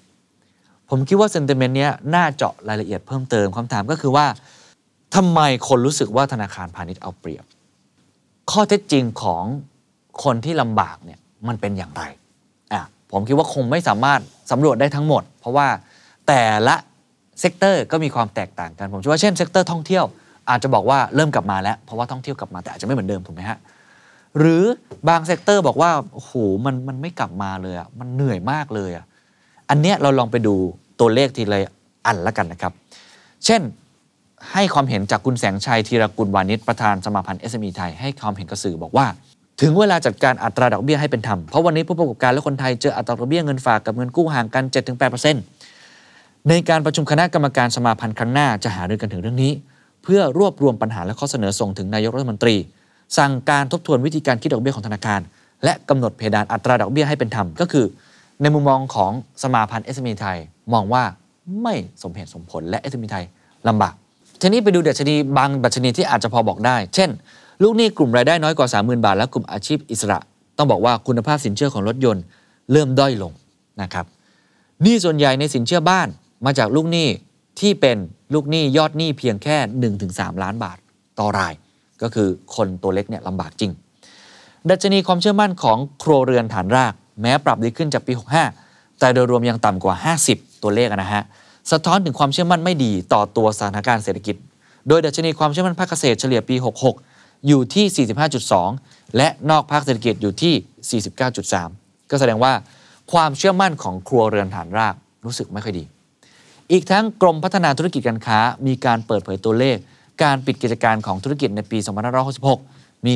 [0.89, 4.26] ผมคิดว่าเซนติเมนต์เนี้ยน่าเจาะรายละเอียดเพิ่มเติมคำถามก็คือว่า
[5.15, 7.44] ทำไมคนรู้สึกว่าธนาคารพาณิชย์เอาเปรียบ
[8.52, 9.44] ข้อเท็จจริงของ
[10.24, 12.04] คนที่ลำบากเนี่ยมันเป็นอย่างไร
[12.74, 14.20] อะผมคิดว่าคงไม่สามารถ
[14.52, 15.68] สำรวจได้ทั้งหมด เพราะว่า
[16.28, 16.76] แต่ละ
[17.39, 20.06] sector ก็มีความแตกต่างกัน ผมคิดว่าเช่น sector ท่องเที่ยว
[20.49, 23.58] อาจจะบอกว่าเริ่มกลับมาแล้ว เพราะว่าท่องเที่ยวกลับมาแต่อาจจะไม่เหมือนเดิมถูกไหมฮะ
[24.39, 24.63] หรือ
[25.10, 26.34] บาง sector บอกว่าโอ้โห
[26.65, 29.06] มันมันไม่กลับมาเลยอะมันเหนื่อยมากเลยอะ
[29.69, 30.56] อันเนี้ยเราลองไปดู
[30.99, 31.60] ตัวเลขทีละ
[32.08, 32.73] อันละกันนะครับ
[33.45, 33.62] เช่น
[34.52, 39.06] ให้ความเห็นจากคุณแสงชัยธีรกุลวานิชประธานสมาพันธ์ SME ไทยให้ความเห็นกับสื่อบอกว่า
[39.62, 44.63] ถึงเวลาจัดการอัตราดอกเบี้ยให้เป็นธรรม เพราะวันนี้ผู้ประกอบการและคนไทยเจออัตราดอกเบี้ยเงินฝากกับเงินกู้ห่างกัน
[45.13, 45.59] 7-8%
[46.47, 49.52] ในการประชุมคณะกรรมการสมาพันธ์ครั้งหน้าจะหารือกันถึงเรื่องนี้
[50.04, 52.56] เพื่อรวบรวมปัญหาและข้อเสนอส่งถึงนายกรัฐมนตรี
[53.17, 55.21] สั่งการทบทวนวิธีการคิดดอกเบี้ยของธนาคาร
[55.63, 57.86] และกำหนดเพดานอัตราดอกเบี้ยให้เป็นธรรมก็คือ
[58.41, 59.12] ในมุมมองของ
[59.43, 60.38] สมาพันธ์ SME ไทย
[60.73, 61.04] มองว่า
[61.62, 63.25] ไม่สมเหตุสมผลและ SME ไทย
[63.67, 63.93] ลำบาก
[64.41, 67.10] ทีนี้ไปดูดัชนีบางดัชนีที่อาจจะพอบอกได้ เช่น
[67.63, 70.19] ลูกหนี้กลุ่มรายได้น้อยกว่า 30,000 บาท และกลุ่มอาชีพอิสระ
[70.58, 72.23] ต้องบอกว่าคุณภาพสินเชื่อของรถยนต์
[72.71, 73.32] เริ่มด้อยลง
[73.82, 74.06] นะครับ
[74.84, 76.08] หนี้ส่วนใหญ่ในสินเชื่อบ้าน
[76.45, 77.08] มาจากลูกหนี้
[77.60, 77.97] ที่เป็น
[78.34, 79.58] ลูกหนี้ยอดหนี้เพียงแค่
[79.99, 80.78] 1-3 ล้านบาท
[81.19, 81.54] ต่อราย
[82.02, 83.71] ก็คือคนตัวเล็กเนี่ยลำบากจริง
[84.69, 88.13] ดัชนีความเชื่อมั่นของครัวเรือนฐานราก แม้ปรับดีขึ้นจากปี
[88.56, 89.95] 65 แต่โดยรวมยังต่ำกว่า
[90.30, 91.23] 50 ตัวเลขนะฮะ
[91.71, 94.36] สะท้อนถึงความเชื่อมั่นไม่ดีต่อตัวสถานการณ์เศรษฐกิจ
[94.88, 96.56] โดยดัชนีความเชื่อมั่นภาคเกษตรเฉลี่ยปี
[97.02, 98.08] 66 อยู่ที่
[98.56, 101.02] 45.2 และนอกภาคเศรษฐกิจอยู่ที่
[101.52, 102.54] 49.3 ก็แสดงว่า
[103.12, 105.84] ความเชื่อมั่นของครัวเรือนฐานรากรู้สึกไม่ค่อยดี
[106.72, 109.78] อีกทั้งกรมพัฒนาธุรกิจการค้า มีการเปิดเผยตัวเลข
[110.24, 111.78] การปิดกิจการของธุรกิจในปี
[112.42, 113.14] 2566 มี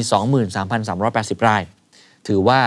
[0.74, 1.62] 23,380 ราย
[2.28, 2.60] ถือว่า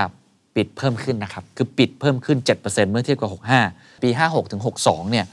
[0.56, 3.30] ปิดเพิ่มขึ้นนะครับ คือปิดเพิ่มขึ้น 7%เมื่อเทียบกับ
[3.68, 5.26] 65 ปี 56ถึง62 เนี่ย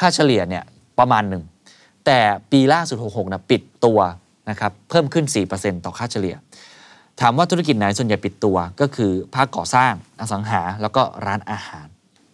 [0.00, 0.64] ค่าเฉลี่ยเนี่ย
[0.98, 1.42] ประมาณหนึ่ง
[2.06, 2.18] แต่
[2.52, 3.98] ปีล่าสุด 66 นะปิดตัว
[4.50, 6.36] นะครับ เพิ่มขึ้น 4%ต่อค่าเฉลี่ย
[7.20, 11.86] ถามว่าธุรกิจไหนส่วนใหญ่ปิดตัว ก็คือภาคก่อสร้าง อสังหา แล้วก็ร้านอาหาร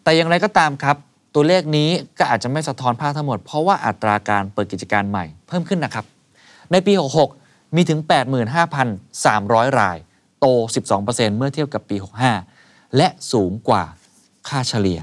[0.03, 0.97] แต่อย่างไรก็ตามครับ
[1.35, 6.05] ตัวเลขนี้ก็อาจจะไม่สะท้อนภาพทั้งหมด เพราะว่าอัตราการเปิดกิจการใหม่เพิ่มขึ้นนะครับ
[6.73, 6.93] ในปี
[7.35, 7.99] 66 มีถึง
[8.89, 9.99] 85,300 ราย
[10.41, 10.47] โต
[10.95, 11.97] 12%เมื่อเทียบกับปี
[12.47, 13.83] 65 และสูงกว่า
[14.49, 15.01] ค่าเฉลี่ย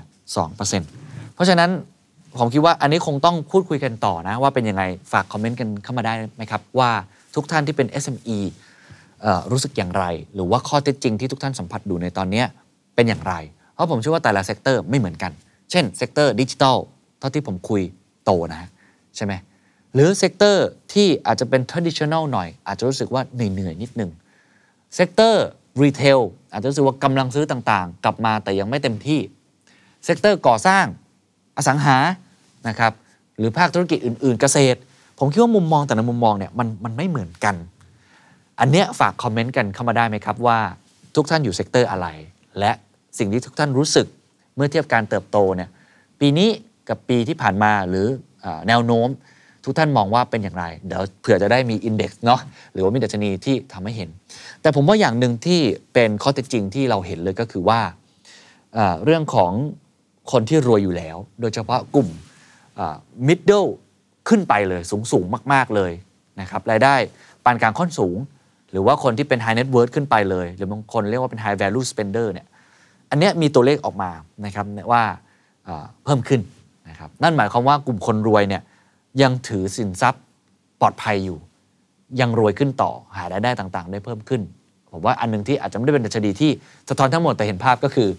[0.65, 1.69] 2%เพราะฉะนั้น
[2.37, 6.91] ผมคิดว่าอันนี้คงต้องพูดคุยกันต่อนะ ว่าเป็นยังไงฝากคอมเมนต์กันเข้ามาได้ไหมครับ ว่า
[7.35, 8.37] ทุกท่านที่เป็น SME
[9.21, 12.43] เอ่อรู้สึกอย่างไร หรือว่าข้อเท็จจริงที่ทุกท่านสัมผัสดูในตอนนี้
[12.95, 13.33] เป็นอย่างไร
[13.73, 15.31] เพราะผมเชื่อว่าแต่ละ sector ไม่เหมือนกัน
[15.71, 16.77] เช่น sector ดิจิทัล
[17.19, 17.81] เท่าที่ผมคุย
[18.25, 18.69] โตนะ
[19.15, 19.33] ใช่ไหม
[19.93, 24.11] หรือ sector ที่อาจจะเป็น traditional หน่อย อาจจะรู้สึกว่าเหนื่อยๆนิดนึง
[24.95, 26.19] sector retail
[26.51, 29.19] อาจจะรู้สึกว่ากำลังซื้อต่างๆ กลับมาแต่ยังไม่เต็มที่
[30.05, 30.85] sector ก่อสร้าง
[31.57, 31.97] อสังหา
[32.67, 32.93] นะครับ
[33.37, 34.79] หรือภาคธุรกิจอื่น ๆ เกษตร
[35.19, 37.55] ผมคิดว่ามุมมองแต่ละมุมมองเนี่ยมันมันไม่เหมือนกัน
[38.59, 40.59] อันเนี้ยฝากคอมเมนต์กันเข้ามาได้ไหมครับว่า
[41.15, 42.07] ทุกท่านอยู่ sector อะไร
[42.59, 42.71] และ
[43.17, 44.07] สิ่งที่ทุกท่านรู้สึก
[44.57, 45.69] เมื่อเทียบการเติบโตเนี่ย
[46.19, 46.49] ปีนี้
[46.89, 48.07] กับปีที่ผ่านมาหรื
[48.45, 49.09] อแนวโน้ม
[49.63, 52.41] ทุกท่านมองว่าเป็นอย่างไร เดี๋ยวเผื่อจะได้มี index เนาะ
[52.73, 54.09] หรือว่ามีดัชนีที่ทำให้เห็น
[54.61, 55.61] แต่ผมว่าอย่างหนึ่งที่
[55.93, 57.79] เป็นข้อเท็จจริงที่เราเห็นเลยก็คือว่า
[59.03, 59.51] เรื่องของ
[60.31, 62.09] คนที่รวยอยู่แล้ว โดยเฉพาะกลุ่ม
[63.27, 63.65] middle
[64.29, 65.91] ขึ้นไปเลยสูงสูงมาก ๆ เลย
[66.41, 66.95] นะครับรายได้
[67.43, 68.17] ปานกลางค่อนสูง
[68.71, 72.47] หรือว่าคนที่เป็น High Net Worth ขึ้นไปเลย หรือบางคนเรียกว่าเป็น High Value Spender เนี่ย
[73.09, 74.09] อันนี้มีตัวเลขออกมา
[74.45, 75.03] นะครับว่า
[76.03, 76.41] เพิ่มขึ้น
[76.89, 78.61] นะครับนั่นหมายความว่ากลุ่มคนรวยเนี่ย
[79.21, 80.23] ยังถือสินทรัพย์
[80.81, 81.37] ปลอดภัยอยู่
[82.19, 84.41] ยังรวยขึ้นต่อหารายได้ต่างๆ ได้เพิ่มขึ้น
[84.91, 86.51] ผมว่าอันหนึงที่อาจจะไม่ได้เป็นดัชนีที่
[86.89, 88.09] สะท้อนทั้งหมดแต่เห็นภาพก็คือ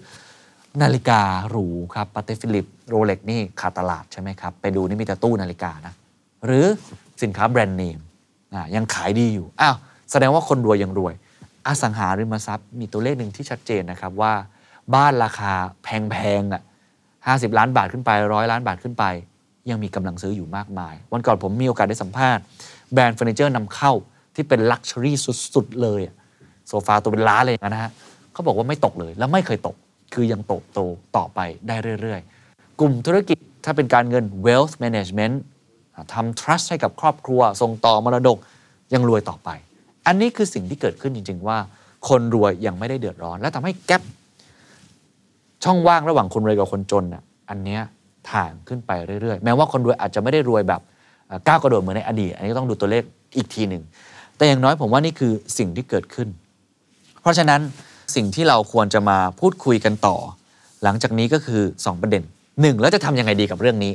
[0.82, 1.20] นาฬิกา
[1.50, 5.94] หรูครับ Patek Philippe Rolex นี่ขาดตลาดใช่ไหมครับ ไปดูนี่มีแต่ตู้นาฬิกานะ
[6.46, 6.64] หรือ
[7.22, 7.98] สินค้าแบรนด์เนม
[8.76, 9.76] ยังขายดีอยู่อ้าว
[10.10, 11.14] แสดงว่าคนรวยยังรวย
[11.66, 14.32] อสังหาริมทรัพย์มีตัวเลขหนึ่งที่ชัดเจนนะครับว่า
[14.94, 16.62] บ้านราคาแพงๆอะ
[17.26, 19.04] ห้าสิบล้านบาทขึ้นไปร้อยล้านบาทขึ้นไป
[19.70, 22.42] ยังมีกำลังซื้ออยู่มากมาย วันก่อนผมมีโอกาสได้สัมภาษณ์
[22.92, 23.92] แบรนด์เฟอร์นิเจอร์นำเข้า
[24.34, 25.16] ที่เป็น luxury
[25.54, 26.14] สุดๆเลยอะ
[26.68, 27.90] โซฟาตัวเป็นล้านเลยนะฮะ
[28.32, 29.76] เขาบอกว่าไม่ตกเลยแล้วไม่เคยตก
[30.14, 30.80] คือยังโตโต
[31.16, 35.36] ต่อไปได้เรื่อยๆ กลุ่มธุรกิจถ้าเป็นการเงิน wealth management
[36.12, 38.38] ทำ trust ให้กับครอบครัว ส่งต่อมรดก
[38.94, 39.48] ยังรวยต่อไป
[40.06, 41.58] อันนี้คือสิ่งที่เกิดขึ้นจริง ๆ ว่า
[42.08, 44.02] คนรวยยังไม่ได้เดือดร้อน และทำให้แกลบ
[45.64, 47.82] ช่องว่างระหว่างคนรวยกับคนจนน่ะอันเนี้ย
[48.30, 48.90] ถ่างขึ้นไป
[49.22, 50.80] เรื่อยๆ แม้ว่าคนรวยอาจจะไม่ได้รวยแบบ
[51.46, 53.02] ก้าวกระโดดเหมือนในอดีต อันนี้ต้องดูตัวเลข
[53.36, 53.82] อีกทีหนึ่ง
[54.36, 56.28] แต่อย่างน้อยผมว่านี่คือสิ่งที่เกิดขึ้น
[57.20, 57.60] เพราะฉะนั้น
[58.14, 60.16] สิ่งที่เราควรจะมาพูดคุยกันต่อ
[60.84, 62.80] หลังจากนี้ก็คือ 2 ประเด็น 1.
[62.80, 63.92] แล้วจะทำยังไงดีกับเรื่องนี้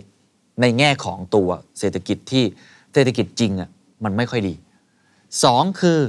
[0.61, 1.49] ในแง่ของตัว
[1.79, 2.43] เศรษฐกิจที่
[2.93, 3.69] เศรษฐกิจจริงอะ
[4.03, 4.53] มันไม่ค่อยดี
[5.17, 5.81] 2.
[5.81, 5.99] คือ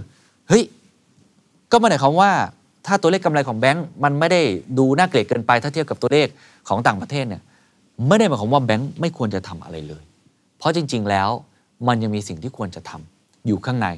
[0.49, 0.65] เฮ้ย
[1.73, 2.33] ก็ไม่ได้ความว่า
[2.87, 4.41] ถ้าตัวเลขกำไรของแบงก์มันไม่ได้
[4.79, 6.29] ดูน่าเกลียดเกินไปถ้าเทียบกับตัวเลข
[6.69, 7.43] ของต่างประเทศเนี่ย
[8.09, 10.03] ไม่ได้หมายความว่าแบงก์ไม่ควรจะทำอะไรเลย
[10.59, 11.29] เพราะจริง ๆ แล้ว
[11.87, 13.89] มันยังมีสิ่งที่ควรจะทำอยู่ข้างใน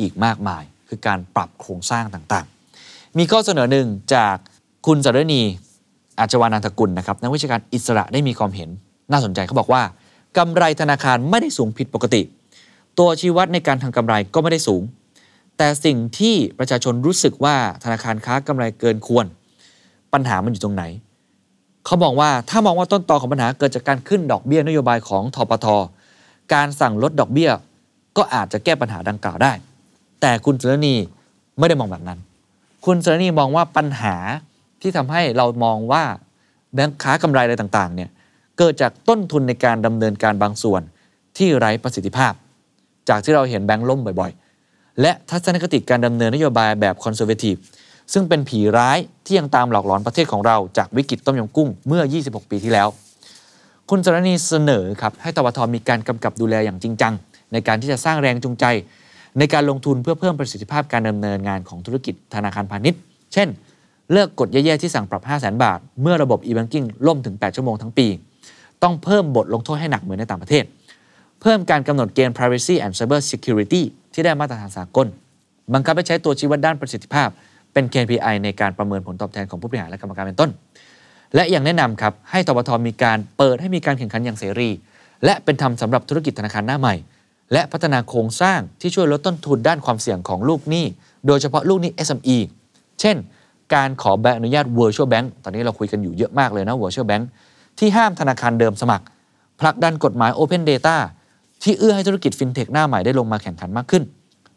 [0.00, 4.36] อีกมากมาย คือการปรับโครงสร้างต่างๆ มีข้อเสนอหนึ่งจาก
[4.86, 5.42] คุณสรณี
[6.18, 8.70] อาจวานันทกุลนะครับนักวิชาการอิสระได้มีความเห็น
[9.10, 9.82] น่าสนใจเขาบอกว่า
[10.38, 12.22] กำไรธนาคารไม่ได้สูงผิดปกติ
[12.98, 14.82] ตัวชี้วัดในการทำกำไรก็ไม่ได้สูง
[15.58, 19.26] แต่สิ่งที่ประชาชนรู้สึกว่าธนาคารค้ากำไรเกินควร
[20.12, 20.84] ปัญหามันอยู่ตรงไหน
[21.84, 25.66] เขาบอกว่าถ้ามองว่าต้นตอของปัญหาเกิดจากการขึ้นดอกเบี้ยนโยบายของธปท
[26.54, 27.50] การสั่งลดดอกเบี้ย
[28.16, 29.52] ก็อาจจะแก้ปัญหาดังกล่าวได้
[30.20, 30.94] แต่คุณสรณี
[31.58, 32.18] ไม่ได้มองแบบนั้น
[32.86, 34.16] คุณสรณีมองว่าปัญหา
[34.80, 36.02] ที่ทำให้เรามองว่า
[36.74, 38.10] แบงค์ค้ากำไรอะไรต่างๆเนี่ย
[38.58, 40.82] เกิดจากต้นทุนในการดำเนินการบางส่วน
[41.36, 42.32] ที่ไร้ประสิทธิภาพ
[43.08, 44.47] จากที่เราเห็นแบงค์ล่มบ่อยๆ
[45.00, 47.54] และทัศนคติการดำเนินนโยบายแบบ conservative
[48.12, 52.88] ซึ่งเป็นผีร้ายที่ยังตามหลอกหลอนประเทศของเราจากวิกฤตต้มยำกุ้งเมื่อ 26 ปีที่แล้ว
[53.90, 57.12] คุณสรณีเสนอครับให้ตวทมีการกำกับดูแลอย่างจริงจัง
[57.52, 58.64] ในการที่จะสร้างแรงจูงใจ
[59.38, 63.00] ในการลงทุนเพื่อเพิ่มประสิทธิภาพการดำเนินงานของธุรกิจธนาคารพาณิชย์
[63.32, 63.48] เช่น
[64.12, 68.06] เลิกกฎแย่ๆที่สั่งปรับ 5 0 0 0 0 0บาท เมื่อระบบ e-banking ล่มถึง 8 ชั่วโมงทั้งปี
[68.82, 70.64] ต้องเพิ่มบทลงโทษให้หนักเหมือนในต่างประเทศ
[71.42, 73.82] เพิ่มการกำหนดเกณฑ์ privacy and cyber security
[74.18, 75.06] ที่ได้มาตรฐานสากล
[75.74, 77.28] บังคับให้ใช้ตัวชี้วัดด้านประสิทธิภาพ
[77.72, 80.50] เป็น KPI ในการประเมินผลตอบแทนของผู้บริหารและกรรมการเป็นต้น
[81.34, 84.70] และอย่างแนะนำครับให้ตบทมีการเปิดให้มีการแข่งขันอย่างเสรี
[85.24, 86.94] และเป็นธรรมสำหรับธุรกิจธนาคารหน้าใหม่
[87.52, 90.84] และพัฒนาโครงสร้างที่ช่วยลดต้นทุนด้านความเสี่ยงของลูกหนี้
[91.26, 92.36] โดยเฉพาะลูกหนี้ SME
[93.00, 93.16] เช่น
[93.74, 97.24] การขอใบอนุญาต Virtual Bank ตอนนี้เราคุยกันอยู่เยอะมากเลยนะ Virtual Bank
[97.78, 99.04] ที่ห้ามธนาคารเดิมสมัคร
[99.60, 100.96] ผลักดันกฎหมาย Open Data
[101.62, 104.02] ที่เอื้อให้ธุรกิจฟินเทคหน้าใหม่ได้ลงมาแข่งขันมากขึ้น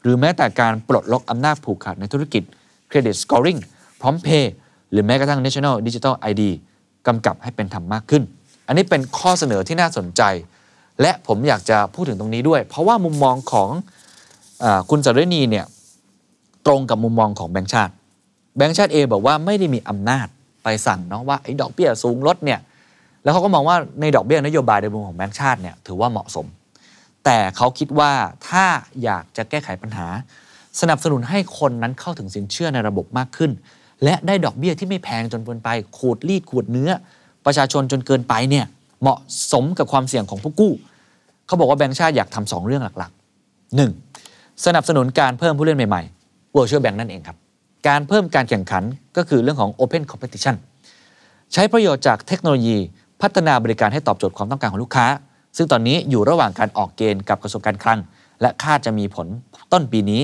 [0.01, 2.43] หรือแม้แต่การปลดล็อกอำนาจผูกขาดในธุรกิจ
[2.91, 3.59] Credit Scoring
[4.01, 4.53] พร้อมเพย์
[4.91, 6.41] หรือแม้กระทั่ง National Digital ID
[7.07, 8.23] กำกับให้เป็นธรรมมากขึ้น
[8.67, 10.21] อันนี้เป็นข้อเสนอที่น่าสนใจ
[11.01, 13.69] และผมอยากจะพูดถึงตรงนี้ด้วย เพราะว่ามุมมองของ
[14.63, 15.65] อคุณสรณีเนี่ย
[16.65, 17.93] ตรงกับมุมมองของแบงก์ชาติ
[18.57, 20.27] แบงก์ชาติเองบอกว่าไม่ได้มีอำนาจ
[20.63, 22.59] ไปสั่งเนาะว่าไอ้ดอกเบี้ยสูงลดเนี่ย
[23.23, 26.45] แล้วเขาก็มองว่าในดอกเบี้ยนโยบายในมุมของแบงก์ชาติเนี่ยถือว่าเหมาะสม
[27.25, 28.11] แต่เขาคิดว่า
[28.49, 28.65] ถ้า
[29.03, 30.07] อยากจะแก้ไขปัญหา
[30.81, 33.51] สนับสนุนให้คนนั้นเข้าถึงสินเชื่อในระบบมากขึ้น
[34.03, 36.91] และได้ดอกเบี้ยที่ไม่แพงจนเกินไปขูดรีดขูดเนื้อ
[37.45, 38.65] ประชาชนจนเกินไปเนี่ย
[39.01, 39.19] เหมาะ
[39.51, 40.73] สมกับความเสี่ยงของผู้กู้
[41.47, 44.65] เขาบอกว่าแบงก์ชาติอยากทำสองเรื่องหลักๆ 1.
[44.65, 47.37] สนับสนุนการเพิ่มผู้เล่นใหม่ๆ Virtual Bank นั่นเองครับ
[47.87, 48.83] การเพิ่มการแข่งขัน
[49.17, 50.55] ก็คือเรื่องของ Open Competition
[51.53, 52.77] ใช้ประโยชน์จากเทคโนโลยี
[53.21, 55.07] พัฒนาบริการให้ตอบโจทย์ความต้องการของลูกค้า
[55.57, 57.99] ซึ่งตอนนี้อยู่ระหว่างการออกเกณฑ์กับกระทรวงการคลัง
[58.41, 59.27] และคาดจะมีผล
[59.73, 60.21] ต้นปีนี้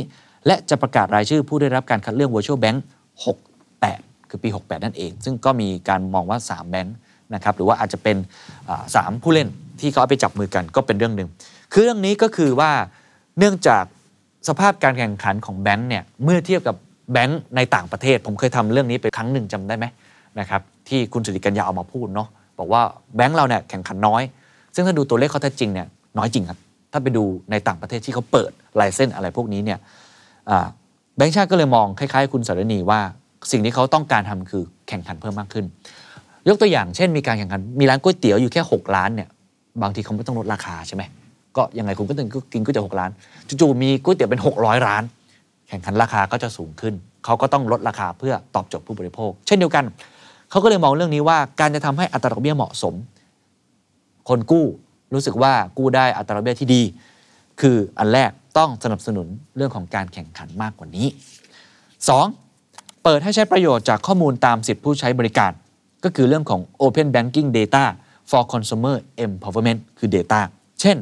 [0.48, 2.78] และจะประกาศรายชื่อผู้ได้รับการคัดเลือก Virtual Bank
[3.54, 6.96] 68 คือปี 68 นั่นเอง ซึ่งก็มีการมองว่า 3 แบงค์
[7.34, 8.18] นะครับหรือว่าอาจจะเป็น
[8.70, 9.48] อ่าสามผู้เล่น
[9.80, 11.30] ที่เขาเอาไปจับมือกันก็เป็นเรื่องหนึ่ง
[11.74, 12.72] คือเรื่องนี้ก็คือว่า
[13.40, 13.84] เนื่องจาก
[14.48, 16.76] สภาพการแข่งขันของแบงค์เนี่ยเมื่อเทียบกับ
[17.12, 19.86] แบงค์ในต่างประเทศ ผมเคยทำเรื่องนี้ไปครั้งหนึ่งจำได้ไหม
[20.40, 22.28] นะครับที่คุณสุริกัญญาเอามาพูดเนาะ
[22.60, 22.82] บอกว่า
[23.16, 24.24] แบงค์เราเนี่ยแข่งขันน้อย
[24.76, 25.88] ซึ่งถ้าดูตัวเลขข้อเท็จจริงเนี่ย
[26.18, 26.60] น้อยจริงครับ
[26.92, 29.80] ถ้าไปดูในต่างประเทศที่เขาเปิดลายเส้นอะไรพวกนี้เนี่ย
[31.18, 33.00] แบงค์ชาติก็เลยมองคล้ายๆ คุณสารณีว่า
[33.52, 35.66] สิ่งที่เขาต้องการทำคือแข่งขันเพิ่มมากขึ้น
[36.48, 39.30] ยกตัวอย่างเช่นมีการแข่งขันมีร้านก๋วยเตี๋ยวอยู่แค่ 6 ล้านเนี่ย
[39.82, 41.04] บางทีเขาไม่ต้องลดราคาใช่ไหม
[41.58, 43.12] ก็ยังไงคุณก็ต้องกินก๋วยเตี๋ยวหกล้าน
[43.62, 45.04] จู่ๆมีก๋วยเตี๋ยวเป็น 600 ร้าน
[45.70, 46.94] แข่งขันราคาก็จะสูงขึ้น
[47.26, 49.86] เขาก็ต้องลดราคาเพื่อตอบโจทย์ผู้บริโภค เช่นเดียวกัน
[50.52, 52.94] เขาก็เลยมองเรื่องนี้ว่าการจะทำให้อัตราดอกเบี้ยเหมาะสม
[54.30, 54.66] คนกู้
[55.14, 56.84] รู้สึกว่ากู้ได้อัตราดอกเบี้ยที่ดี
[57.62, 61.08] คืออันแรกต้องสนับสนุนเรื่องของการแข่งขันมากกว่านี้
[61.86, 63.04] 2.
[63.04, 65.52] เปิดให้ใช้ประโยชน์จากข้อมูลตามสิทธิผู้ใช้บริการ
[66.04, 67.84] ก็คือเรื่องของ Open Banking Data
[68.30, 70.40] for Consumer Empowerment คือ Data
[70.82, 70.98] เช่น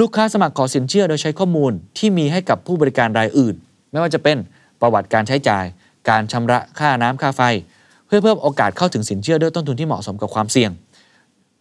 [0.00, 3.54] ลูกค้าสมัครขอสินเชื่อโดยใช้ข้อมูลที่มีให้กับผู้บริการรายอื่น
[3.90, 4.36] ไม่ว่าจะเป็น
[4.80, 5.64] ประวัติการใช้จ่าย
[6.08, 7.42] การชำระค่าน้ำค่าไฟ
[8.06, 10.70] เพื่อเพิ่มโอกาสเข้าถึงสินเชื่อด้วยต้นทุนที่เหมาะสมกับความเสี่ยง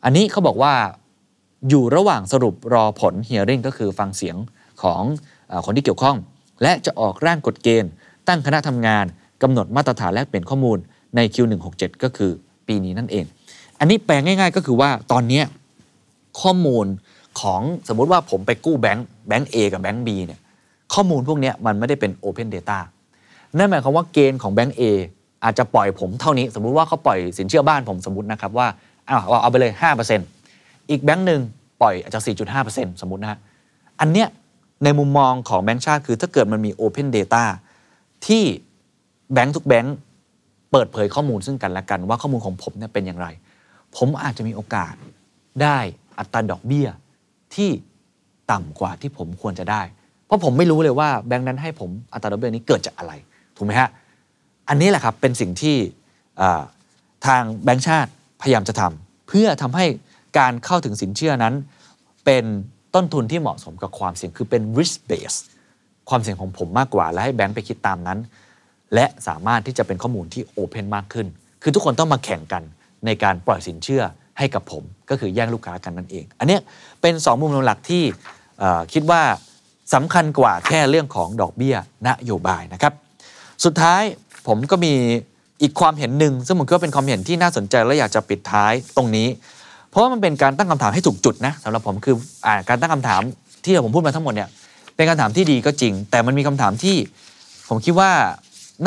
[0.06, 0.74] อันนี้เขาบอกว่า
[1.70, 4.38] อยู่ระหว่างสรุปรอผล hearing ก็คือฟังเสียง
[4.82, 5.02] ของ
[5.66, 6.18] คนที่เกี่ยวข้อง
[6.62, 7.92] และจะออกร่างกฎเกณฑ์
[8.28, 9.06] ตั้งคณะทำงาน
[9.42, 10.78] กำหนดมาตรฐานแลกเปลี่ยนข้อมูล
[11.16, 12.32] ใน Q167 ก็คือ
[12.68, 13.26] ปีนี้นั่นเอง
[13.80, 15.42] อันนี้แปลง่าย ๆ ก็คือว่าตอนนี้
[16.42, 16.86] ข้อมูล
[17.42, 20.40] ของสมมุติว่าผมไปกู้แบงค์แบงค์ A กับแบงค์ B เนี่ย
[20.94, 22.80] ข้อมูลพวกนี้มันไม่ได้เป็น Open Data
[23.58, 24.82] นั่นหมายความว่าเกณฑ์ของแบงก์ A
[25.44, 28.68] อาจจะปล่อยผมเท่านี้ สมมุติว่าเขาปล่อยสินเชื่อบ้านผมสมมตินะครับว่า
[29.10, 29.72] อาเอเอาไปเลย
[30.32, 31.42] 5%อีกแบงก์หนึ่ง
[31.82, 32.22] ปล่อยอาจจะ
[32.62, 33.40] 4.5%สมมตินะฮะ
[34.00, 34.28] อันเนี้ย
[34.84, 37.44] ในมุมมองของแบงก์ชาติคือถ้าเกิดมันมี Open Data
[38.26, 38.44] ที่
[39.34, 39.96] แบงก์ทุกแบงก์
[40.72, 43.28] เปิดเผยข้อมูลซึ่งกันและกัน ว่าข้อมูลของผมเนี่ยเป็นอย่างไร
[43.98, 44.94] ผมอาจจะมีโอกาส
[45.62, 45.78] ได้
[46.20, 46.88] อัตราดอกเบี้ย
[47.56, 47.70] ที่
[48.52, 49.82] ต่ำกว่าที่ผมควรจะได้
[50.26, 53.14] เพราะผมไม่รู้เลยว่าแบงค์นั้นให้ผมอัตราดอกเบี้ยนี้เกิดจากอะไร
[53.58, 53.90] ถูกไหมฮะ
[54.70, 55.78] อันนี้แหละครับเป็นสิ่งที่
[57.26, 58.12] ทางแบงค์ชาติ
[58.42, 59.86] พยายามจะทำเพื่อทำให้
[60.40, 61.54] การเข้าถึงสินเชื่อนั้น
[62.26, 62.46] เป็น
[62.96, 65.38] ต้นทุนที่เหมาะสมกับความเสี่ยงคือเป็น risk base
[66.10, 68.20] ความเสี่ยงของผมมากกว่า และให้แบงค์ไปคิดตามนั้น
[68.94, 71.28] และสามารถที่จะเป็นข้อมูลที่โอเพนมากขึ้น
[71.62, 72.64] คือทุกคนต้องมาแข่งกัน
[73.06, 74.04] ในการปล่อยสินเชื่อ
[74.38, 76.58] ให้กับผมก็คือแย่งลูกค้ากันนั่นเอง อันนี้
[77.02, 78.04] เป็น 2 มุมมองหลักที่
[78.94, 79.22] คิดว่า
[79.94, 81.76] สำคัญกว่าแค่เรื่องของดอกเบี้ย
[82.08, 82.94] นโยบายนะครับ
[83.66, 84.02] สุดท้าย
[84.48, 84.94] ผมก็มี
[85.62, 89.28] อีกความเห็นหนึ่งซึ่งผมคิดว่าเป็นความเห็นที่น่าสนใจและอยากจะปิดท้ายตรงนี้
[89.90, 93.22] เพราะว่ามันเป็นการตั้งคำถามให้ถูกจุดนะสำหรับผมคืออ่าการตั้งคำถาม
[93.64, 94.50] ที่ผมพูดมาทั้งหมดเนี่ย
[94.96, 96.98] เป็นคำถามที่ดีก็จริง แต่มันมีคำถามที่
[97.70, 98.12] ผมคิดว่า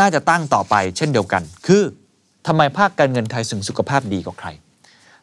[0.01, 1.83] น่าจะตั้งต่อไปเช่นเดียวกัน คือ
[2.47, 4.49] ทำไมภาคการเงินไทยถึงสุขภาพดีกว่าใคร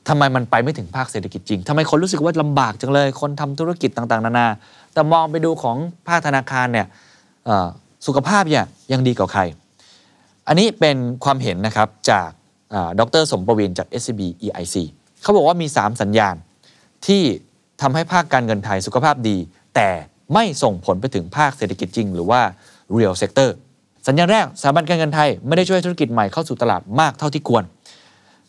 [0.07, 4.47] ทำไมมันไปไม่ถึงภาคเศรษฐกิจจริงทำไมคนรู้สึกว่าลำบากจังเลย คนทำธุรกิจต่างๆ นานา
[4.93, 5.77] แต่มองไปดูของ
[6.07, 6.87] ภาคธนาคารเนี่ย
[8.07, 9.41] สุขภาพเนี่ยยังดีกว่าใคร
[10.47, 12.29] อันนี้เป็นความเห็นนะครับจาก
[12.99, 14.75] ดรสมประวินจาก SCB EIC
[15.21, 16.35] เขาบอกว่ามี 3 สัญญาณ
[17.07, 17.23] ที่
[17.81, 19.37] ทำให้ภาคการเงินไทยสุขภาพดี
[19.75, 19.89] แต่
[20.33, 22.41] ไม่ส่งผลไปถึงภาคเศรษฐกิจจริง หรือว่า
[22.97, 23.49] real sector
[24.07, 27.63] สัญญาณแรกสถาบันการเงินไทยไม่ได้ช่วยธุรกิจใหม่เข้าสู่ตลาดมากเท่าที่ควร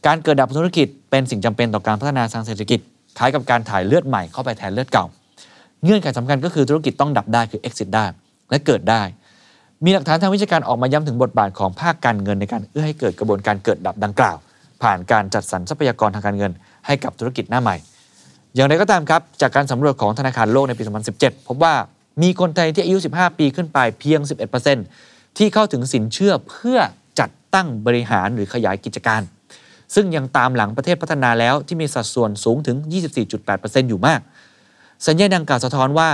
[0.06, 2.80] การเกิดดับธุรกิจเป็นสิ่งจำเป็นต่อการพัฒนาทางเศรษฐกิจ
[3.18, 5.04] คล้ายกับการถ่ายเลือดใหม่เข้าไปแทนเลือดเก่า
[5.84, 8.04] เงื่อนไขสำคัญก็คือธุรกิจต้องดับได้คือ exit ได้
[8.50, 9.02] และเกิดได้
[9.84, 14.36] มีหลักฐานทางวิชาการออกมาย้ำถึงบทบาทของภาคการเงินในการเอื้อให้เกิดกระบวนการเกิดดับดังกล่าว
[14.82, 16.52] ผ่านการจัดสรรทรัพยากรทางการเงิน
[16.86, 17.76] ให้กับธุรกิจหน้าใหม่
[18.54, 20.82] อย่างไรก็ตามครับ จากการสำรวจของธนาคารโลกในปี
[21.16, 21.74] 2017 พบว่า
[22.22, 24.20] มีคนไทยที่อายุ 15 ปีขึ้นไปเพียง
[24.78, 26.78] 11%ที่เข้าถึงสินเชื่อเพื่อ
[27.20, 29.22] จัดตั้งบริหารหรือขยายกิจการ
[29.94, 32.76] ซึ่งยังตามหลังประเทศพัฒนาแล้วที่มีสัดส่วนสูงถึง
[33.32, 34.20] 24.8%อยู่มาก
[35.06, 36.10] สัญญาณดังกล่าวสะท้อนว่า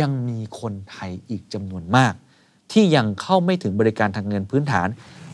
[0.00, 2.14] ยังมีคนไทยอีกจำนวนมาก
[2.72, 4.88] ที่ยังเข้าไม่ถึงบริการทางเงินพื้นฐาน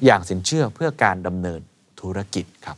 [0.04, 1.60] อย่างสินเชื่อเพื่อการดำเนิน
[2.00, 2.76] ธุรกิจครับ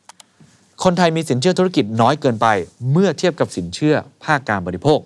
[0.00, 0.84] 2.
[0.84, 2.46] คนไทยมีสินเชื่อธุรกิจน้อยเกินไป
[2.92, 3.94] เมื่อเทียบกับสินเชื่อ
[4.24, 5.00] ภาคการบริโภค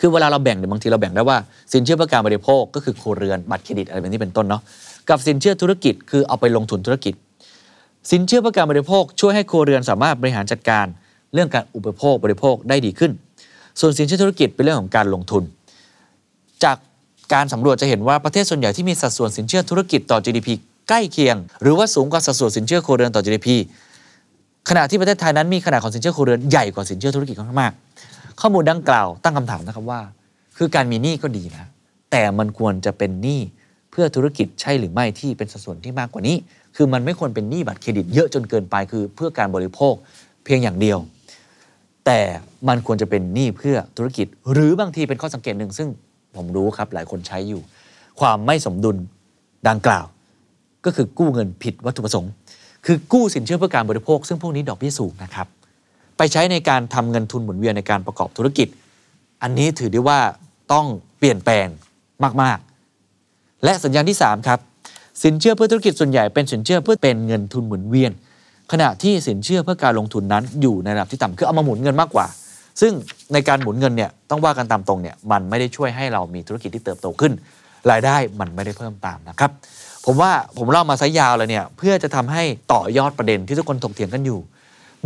[0.00, 1.38] คือเวลาเราแบ่งเนี่ยบางทีเราแบ่งได้ว่า
[1.72, 4.62] สินเชื่อเพื่อการบริโภค ก็คือครัวเรือนบัตรเครดิตอะไรแบบนี้เป็นต้นเนาะ
[5.08, 7.14] กับสินเชื่อธุรกิจ คือเอาไปลงทุนธุรกิจ
[8.10, 10.86] สินเชื่อเพื่อการบริโภค ช่วยให้ครัวเรือนสามารถบริหารจัดการ
[11.34, 13.12] เรื่องการอุปโภคบริโภคได้ดีขึ้น
[13.80, 15.42] ส่วนสินเชื่อธุรกิจเป็นเรื่องของการลงทุน
[16.64, 16.76] จาก
[17.32, 20.48] การสำรวจจะเห็นว่าประเทศส่วนใหญ่ที่มีสัดส่วนสินเชื่อธุรกิจต่อ GDP
[20.88, 23.48] ใกล้เคียง หรือว่าสูงกว่าสัดส่วนสินเชื่อครัวเรือนต่อ GDP
[24.68, 27.72] ขณะที่ประเทศไทยนั้นมีขนาดของสินเชื่อครัวเรือนใหญ่กว่าสินเชื่อธุรกิจค่อนข้างมาก
[28.40, 30.00] ข้อมูลดังกล่าวตั้งคำถามนะครับว่า
[30.56, 31.66] คือการมีหนี้ก็ดีนะ
[32.10, 33.40] แต่มันควรจะเป็นหนี้
[33.90, 36.36] เพื่อธุรกิจใช่หรือไม่ที่เป็นสัดส่วนที่มากกว่านี้
[36.76, 39.94] คือมันไม่ควรเป็นหนี้บัตรเครดิตเยอะจนเกินไปคือเพื่อการบริโภค
[40.44, 40.98] เพียงอย่างเดียว
[42.06, 42.20] แต่
[42.68, 45.88] มันควรจะเป็นหนี้เพื่อธุรกิจ หรือบางทีเป็นข้อสังเกตหนึ่งซึ่ง
[46.36, 47.60] ผมรู้ครับหลายคนใช้อยู่
[48.20, 48.96] ความไม่สมดุล
[49.68, 50.06] ดังกล่าว
[50.84, 52.30] ก็คือกู้เงินผิดวัตถุประสงค์
[52.86, 55.46] คือกู้สินเชื่อเพื่อการบริโภค ซึ่งพวกนี้ดอกเบี้ยสูงนะครับ
[56.16, 58.68] ไปใช้ในการทำเงินทุนหมุนเวียนในการประกอบธุรกิจ
[59.42, 60.20] อันนี้ถือได้ว่า
[60.72, 60.86] ต้อง
[61.18, 61.66] เปลี่ยนแปลง
[62.42, 62.58] มาก
[63.10, 64.58] ๆ และสัญญาณที่ 3 ครับ
[65.22, 68.12] สินเชื่อเพื่อธุรกิจส่วนใหญ่เป็นสินเชื่อเพื่อเป็นเงินทุนหมุนเวียน
[68.72, 72.26] ขณะที่สินเชื่อเพื่อการลงทุนนั้นอยู่ในระดับที่ต่ำคือเอามาหมุนเงินมากกว่า
[72.80, 72.92] ซึ่ง
[73.32, 77.32] ในการหมุนเงินเนี่ยต้องว่ากันตามตรงเนี่ยมันไม่ได้ช่วยให้เรามีธุรกิจที่เติบโตขึ้น
[77.90, 79.50] รายได้มันไม่ได้เพิ่มตามนะครับ
[80.04, 82.42] ผมว่าผมเล่ามาซะยาวเลยเนี่ยเพื่อจะทำให้
[82.72, 84.40] ต่อยอดประเด็นที่ทุกคนถกเถียงกันอยู่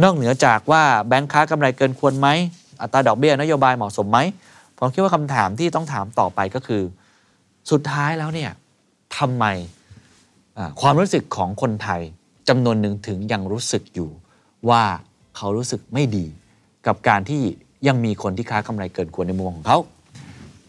[0.02, 2.28] นอกเหนือจากว่าแบงค์ค้ากำไรเกินควรไหม
[2.80, 4.18] อัตราดอกเบี้ยนโยบายเหมาะสมไหม
[4.78, 6.82] ผมคิดว่าคำถามที่ต้องถามต่อไปก็คือ
[7.70, 8.50] สุดท้ายแล้วเนี่ย
[9.18, 9.44] ทำไม
[10.80, 12.00] ความรู้สึกของคนไทย
[12.48, 14.10] จำนวนหนึ่งถึงยังรู้สึกอยู่
[14.68, 14.82] ว่า
[15.36, 16.26] เขารู้สึกไม่ดี
[16.86, 17.42] กับการที่
[17.88, 19.78] ยังมีคนที่ค้ากำไรเกินควรในมุมมองของเขา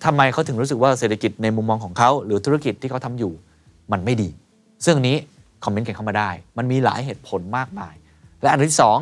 [0.05, 3.32] ทำไมเขาถึงรู้สึกว่าเศรษฐกิจในมุมมองของเขา หรือธุรกิจที่เขาทำอยู่
[3.91, 4.30] มันไม่ดี
[4.86, 5.18] ซึ่งอันนี้
[5.63, 7.93] คอมเมนต์กันเข้ามาได้ มันมีหลายเหตุผลมากมาย
[8.41, 8.97] และอันที่สอง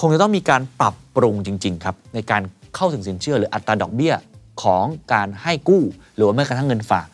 [0.00, 2.42] คงจะต้องมีการปรับปรุงจริง ๆ ครับ ในการ
[2.74, 4.14] เข้าถึงสินเชื่อหรืออัตราดอกเบี้ย
[4.62, 5.82] ของการให้กู้
[6.14, 7.06] หรือว่าแม้กระทั่งเงินฝาก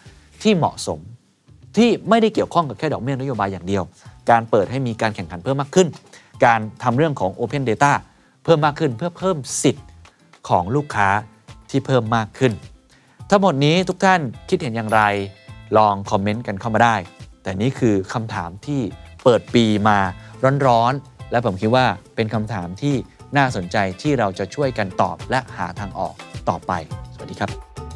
[0.43, 0.99] ที่เหมาะสม
[1.77, 3.83] ที่ไม่ได้เกี่ยวข้องกับแค่ดอกเบี้ยนโยบายอย่างเดียว
[4.31, 5.89] การเปิดให้มีการแข่งขันเพิ่มมากขึ้น
[6.45, 7.93] การทำเรื่องของ Open Data
[8.45, 9.87] เพิ่มมากขึ้นเพื่อเพิ่มสิทธิ์
[10.49, 11.09] ของลูกค้า
[11.71, 12.53] ที่เพิ่มมากขึ้น
[13.31, 15.03] ทั้งหมดนี้ทุกท่านคิดเห็นอย่างไร
[15.77, 16.97] ลองคอมเมนต์กันเข้ามาได้
[17.43, 18.81] แต่นี่คือคำถามที่
[19.25, 19.99] เปิดปีมา
[20.67, 22.95] ร้อนๆ และผมคิดว่าเป็นคำถามที่
[23.37, 26.15] น่าสนใจที่เราจะช่วยกันตอบและหาทางออก
[26.49, 26.73] ต่อไป
[27.15, 27.92] สวัสดีครับ